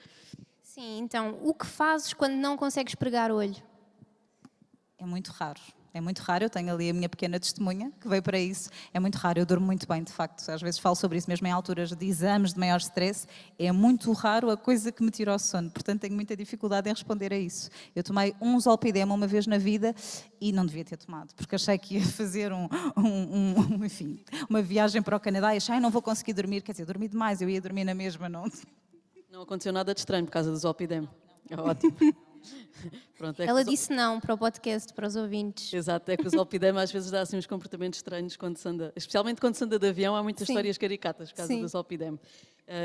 Sim, 0.74 1.00
então, 1.00 1.38
o 1.44 1.54
que 1.54 1.66
fazes 1.66 2.14
quando 2.14 2.36
não 2.36 2.56
consegues 2.56 2.96
pregar 2.96 3.30
olho? 3.30 3.58
É 4.98 5.06
muito 5.06 5.30
raro. 5.30 5.60
É 5.94 6.00
muito 6.00 6.20
raro, 6.20 6.46
eu 6.46 6.50
tenho 6.50 6.74
ali 6.74 6.90
a 6.90 6.94
minha 6.94 7.10
pequena 7.10 7.38
testemunha 7.38 7.92
que 8.00 8.08
veio 8.08 8.24
para 8.24 8.40
isso. 8.40 8.70
É 8.94 9.00
muito 9.02 9.16
raro, 9.16 9.38
eu 9.38 9.46
durmo 9.46 9.66
muito 9.66 9.86
bem, 9.86 10.02
de 10.02 10.14
facto. 10.14 10.50
Às 10.50 10.62
vezes 10.62 10.80
falo 10.80 10.96
sobre 10.96 11.18
isso 11.18 11.30
mesmo 11.30 11.46
em 11.46 11.52
alturas 11.52 11.92
de 11.92 12.06
exames, 12.06 12.54
de 12.54 12.60
maior 12.62 12.78
stress. 12.78 13.28
É 13.60 13.70
muito 13.74 14.14
raro 14.14 14.50
a 14.50 14.56
coisa 14.56 14.94
que 14.94 15.04
me 15.04 15.12
tira 15.12 15.36
o 15.36 15.38
sono, 15.38 15.70
portanto 15.70 16.00
tenho 16.00 16.16
muita 16.16 16.38
dificuldade 16.38 16.90
em 16.90 16.94
responder 16.94 17.34
a 17.34 17.38
isso. 17.38 17.70
Eu 17.94 18.02
tomei 18.02 18.34
um 18.40 18.58
zolpidema 18.58 19.14
uma 19.14 19.28
vez 19.28 19.46
na 19.48 19.58
vida 19.58 19.94
e 20.40 20.54
não 20.54 20.66
devia 20.66 20.86
ter 20.86 20.96
tomado, 20.96 21.36
porque 21.36 21.54
achei 21.54 21.78
que 21.78 21.96
ia 21.96 22.06
fazer 22.08 22.54
um, 22.54 22.70
um, 22.96 23.56
um 23.60 23.84
enfim, 23.84 24.24
uma 24.50 24.62
viagem 24.62 25.02
para 25.02 25.18
o 25.18 25.20
Canadá 25.20 25.54
e 25.54 25.58
achei, 25.58 25.82
não 25.82 25.90
vou 25.90 26.02
conseguir 26.02 26.32
dormir. 26.32 26.62
Quer 26.62 26.72
dizer, 26.72 26.86
dormi 26.86 27.10
demais, 27.10 27.42
eu 27.42 27.50
ia 27.50 27.60
dormir 27.60 27.84
na 27.84 27.94
mesma, 27.94 28.30
não 28.30 28.46
não 29.42 29.44
aconteceu 29.44 29.74
nada 29.74 29.92
de 29.92 30.00
estranho 30.00 30.24
por 30.26 30.32
causa 30.32 30.52
do 30.52 30.58
Zolpidem. 30.58 31.10
É 31.50 31.60
ótimo. 31.60 31.98
Pronto, 33.18 33.42
é 33.42 33.46
Ela 33.48 33.64
disse 33.64 33.92
não 33.92 34.20
para 34.20 34.36
o 34.36 34.38
podcast, 34.38 34.94
para 34.94 35.08
os 35.08 35.16
ouvintes. 35.16 35.74
Exato, 35.74 36.12
é 36.12 36.18
que 36.18 36.28
o 36.28 36.30
Zolpidem 36.30 36.78
às 36.78 36.92
vezes 36.92 37.10
dá 37.10 37.22
assim 37.22 37.38
uns 37.38 37.48
comportamentos 37.48 37.98
estranhos 37.98 38.38
quando 38.38 38.58
se 38.58 38.70
anda, 38.70 38.94
especialmente 38.96 39.42
quando 39.42 39.56
se 39.56 39.64
anda 39.64 39.80
de 39.80 39.88
avião, 39.88 40.16
há 40.16 40.22
muitas 40.22 40.46
Sim. 40.46 40.54
histórias 40.54 40.78
caricatas 40.78 41.32
por 41.32 41.38
causa 41.38 41.54
Sim. 41.54 41.62
do 41.62 41.68
Zolpidem. 41.68 42.12
Uh, 42.12 42.20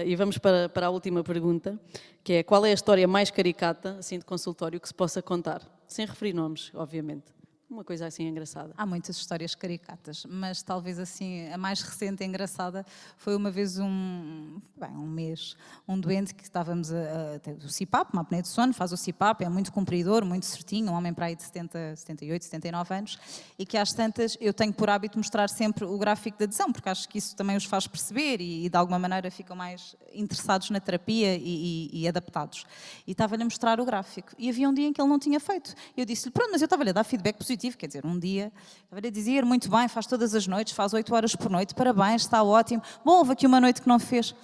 e 0.06 0.16
vamos 0.16 0.38
para, 0.38 0.68
para 0.70 0.86
a 0.86 0.90
última 0.90 1.22
pergunta, 1.22 1.78
que 2.24 2.32
é 2.32 2.42
qual 2.42 2.64
é 2.64 2.70
a 2.70 2.74
história 2.74 3.06
mais 3.06 3.30
caricata, 3.30 3.96
assim, 3.98 4.18
de 4.18 4.24
consultório, 4.24 4.80
que 4.80 4.88
se 4.88 4.94
possa 4.94 5.20
contar? 5.20 5.60
Sem 5.86 6.06
referir 6.06 6.32
nomes, 6.32 6.70
obviamente. 6.74 7.35
Uma 7.68 7.82
coisa 7.82 8.06
assim 8.06 8.28
engraçada. 8.28 8.72
Há 8.76 8.86
muitas 8.86 9.16
histórias 9.16 9.56
caricatas, 9.56 10.24
mas 10.28 10.62
talvez 10.62 11.00
assim 11.00 11.48
a 11.52 11.58
mais 11.58 11.82
recente 11.82 12.22
e 12.22 12.26
engraçada 12.26 12.86
foi 13.16 13.34
uma 13.34 13.50
vez 13.50 13.76
um, 13.76 14.60
bem, 14.76 14.90
um 14.90 15.08
mês, 15.08 15.56
um 15.86 15.98
doente 15.98 16.32
que 16.32 16.44
estávamos 16.44 16.92
a, 16.92 16.96
a 16.96 17.66
o 17.66 17.68
CIPAP, 17.68 18.12
uma 18.12 18.22
apneia 18.22 18.42
de 18.42 18.48
sono, 18.48 18.72
faz 18.72 18.92
o 18.92 18.96
CIPAP, 18.96 19.42
é 19.42 19.48
muito 19.48 19.72
cumpridor, 19.72 20.24
muito 20.24 20.46
certinho, 20.46 20.92
um 20.92 20.94
homem 20.94 21.12
para 21.12 21.26
aí 21.26 21.34
de 21.34 21.42
70, 21.42 21.96
78, 21.96 22.44
79 22.44 22.94
anos, 22.94 23.18
e 23.58 23.66
que 23.66 23.76
às 23.76 23.92
tantas 23.92 24.38
eu 24.40 24.54
tenho 24.54 24.72
por 24.72 24.88
hábito 24.88 25.18
mostrar 25.18 25.48
sempre 25.48 25.84
o 25.84 25.98
gráfico 25.98 26.38
de 26.38 26.44
adesão, 26.44 26.72
porque 26.72 26.88
acho 26.88 27.08
que 27.08 27.18
isso 27.18 27.34
também 27.34 27.56
os 27.56 27.64
faz 27.64 27.88
perceber 27.88 28.40
e, 28.40 28.66
e 28.66 28.68
de 28.68 28.76
alguma 28.76 28.98
maneira 28.98 29.28
ficam 29.28 29.56
mais 29.56 29.96
interessados 30.14 30.70
na 30.70 30.78
terapia 30.78 31.34
e, 31.34 31.90
e, 31.92 32.02
e 32.02 32.08
adaptados. 32.08 32.64
E 33.04 33.10
estava-lhe 33.10 33.42
a 33.42 33.44
mostrar 33.44 33.80
o 33.80 33.84
gráfico. 33.84 34.32
E 34.38 34.48
havia 34.48 34.68
um 34.68 34.72
dia 34.72 34.86
em 34.86 34.92
que 34.92 35.00
ele 35.00 35.08
não 35.08 35.18
tinha 35.18 35.40
feito. 35.40 35.74
Eu 35.96 36.06
disse-lhe, 36.06 36.30
pronto, 36.30 36.52
mas 36.52 36.62
eu 36.62 36.66
estava-lhe 36.66 36.90
a 36.90 36.92
dar 36.92 37.04
feedback 37.04 37.36
positivo 37.36 37.55
positivo, 37.56 37.76
quer 37.76 37.86
dizer, 37.86 38.04
um 38.04 38.18
dia, 38.18 38.52
estava 38.84 39.06
a 39.06 39.10
dizer, 39.10 39.44
muito 39.44 39.70
bem, 39.70 39.88
faz 39.88 40.06
todas 40.06 40.34
as 40.34 40.46
noites, 40.46 40.74
faz 40.74 40.92
oito 40.92 41.14
horas 41.14 41.34
por 41.34 41.50
noite, 41.50 41.74
parabéns, 41.74 42.22
está 42.22 42.42
ótimo. 42.42 42.82
Bom, 43.04 43.12
houve 43.12 43.32
aqui 43.32 43.46
uma 43.46 43.60
noite 43.60 43.80
que 43.80 43.88
não 43.88 43.98
fez. 43.98 44.34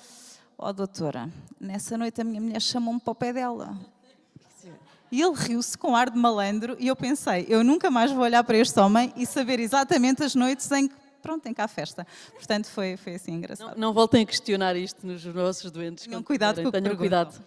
Oh, 0.57 0.73
doutora, 0.73 1.29
nessa 1.61 1.99
noite 1.99 2.21
a 2.21 2.25
minha 2.25 2.41
mulher 2.41 2.61
chamou-me 2.61 3.01
para 3.01 3.11
o 3.13 3.15
pé 3.15 3.33
dela. 3.33 3.77
E 5.11 5.21
ele 5.21 5.35
riu-se 5.35 5.77
com 5.77 5.95
ar 5.95 6.09
de 6.09 6.19
malandro 6.19 6.75
e 6.81 6.89
eu 6.89 6.97
pensei, 6.97 7.45
eu 7.47 7.63
nunca 7.63 7.91
mais 7.91 8.11
vou 8.11 8.23
olhar 8.23 8.43
para 8.45 8.57
este 8.57 8.81
homem 8.81 9.13
e 9.15 9.27
saber 9.27 9.61
exatamente 9.61 10.23
as 10.23 10.35
noites 10.35 10.71
em 10.73 10.89
que 10.89 10.95
pronto, 11.21 11.47
em 11.47 11.55
cá 11.55 11.65
a 11.65 11.69
festa. 11.69 12.05
Portanto, 12.33 12.67
foi, 12.67 12.97
foi 12.97 13.15
assim 13.15 13.33
engraçado. 13.33 13.73
Não, 13.73 13.89
não 13.89 13.93
voltem 13.93 14.23
a 14.23 14.27
questionar 14.27 14.75
isto 14.75 15.07
nos 15.07 15.25
nossos 15.27 15.71
doentes. 15.71 16.05
Tenham 16.05 16.23
cuidado 16.23 16.63
com 16.63 16.69
o 16.69 16.73
Tenham 16.73 16.97
cuidado. 16.97 17.45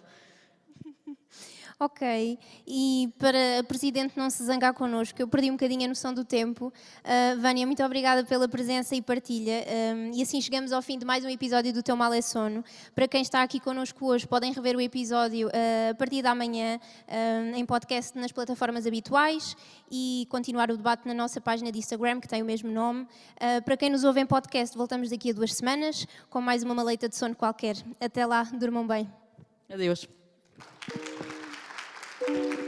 Ok, 1.78 2.38
e 2.66 3.12
para 3.18 3.58
a 3.58 3.62
Presidente 3.62 4.16
não 4.16 4.30
se 4.30 4.42
zangar 4.42 4.72
connosco, 4.72 5.20
eu 5.20 5.28
perdi 5.28 5.50
um 5.50 5.56
bocadinho 5.56 5.84
a 5.84 5.88
noção 5.88 6.14
do 6.14 6.24
tempo. 6.24 6.72
Uh, 7.04 7.38
Vânia, 7.38 7.66
muito 7.66 7.84
obrigada 7.84 8.24
pela 8.24 8.48
presença 8.48 8.96
e 8.96 9.02
partilha. 9.02 9.62
Um, 9.94 10.10
e 10.14 10.22
assim 10.22 10.40
chegamos 10.40 10.72
ao 10.72 10.80
fim 10.80 10.98
de 10.98 11.04
mais 11.04 11.22
um 11.22 11.28
episódio 11.28 11.74
do 11.74 11.82
Teu 11.82 11.94
Mal 11.94 12.14
é 12.14 12.22
Sono. 12.22 12.64
Para 12.94 13.06
quem 13.06 13.20
está 13.20 13.42
aqui 13.42 13.60
connosco 13.60 14.06
hoje, 14.06 14.26
podem 14.26 14.54
rever 14.54 14.74
o 14.74 14.80
episódio 14.80 15.48
uh, 15.48 15.90
a 15.90 15.94
partir 15.94 16.22
da 16.22 16.34
manhã 16.34 16.80
uh, 16.80 17.54
em 17.54 17.66
podcast 17.66 18.16
nas 18.18 18.32
plataformas 18.32 18.86
habituais 18.86 19.54
e 19.90 20.26
continuar 20.30 20.70
o 20.70 20.78
debate 20.78 21.06
na 21.06 21.12
nossa 21.12 21.42
página 21.42 21.70
de 21.70 21.78
Instagram, 21.78 22.20
que 22.20 22.28
tem 22.28 22.40
o 22.40 22.46
mesmo 22.46 22.70
nome. 22.70 23.06
para 23.66 23.76
quem 23.76 23.90
nos 23.90 24.02
ouve 24.02 24.18
em 24.18 24.26
podcast, 24.26 24.74
voltamos 24.74 25.10
daqui 25.10 25.28
a 25.28 25.34
duas 25.34 25.52
semanas 25.52 26.06
com 26.30 26.40
mais 26.40 26.62
uma 26.62 26.74
maleita 26.74 27.06
de 27.06 27.16
sono 27.16 27.36
qualquer. 27.36 27.76
Até 28.00 28.24
lá, 28.24 28.44
durmam 28.44 28.86
bem. 28.86 29.06
Adeus. 29.70 30.08
Thank 32.26 32.58
you. 32.60 32.65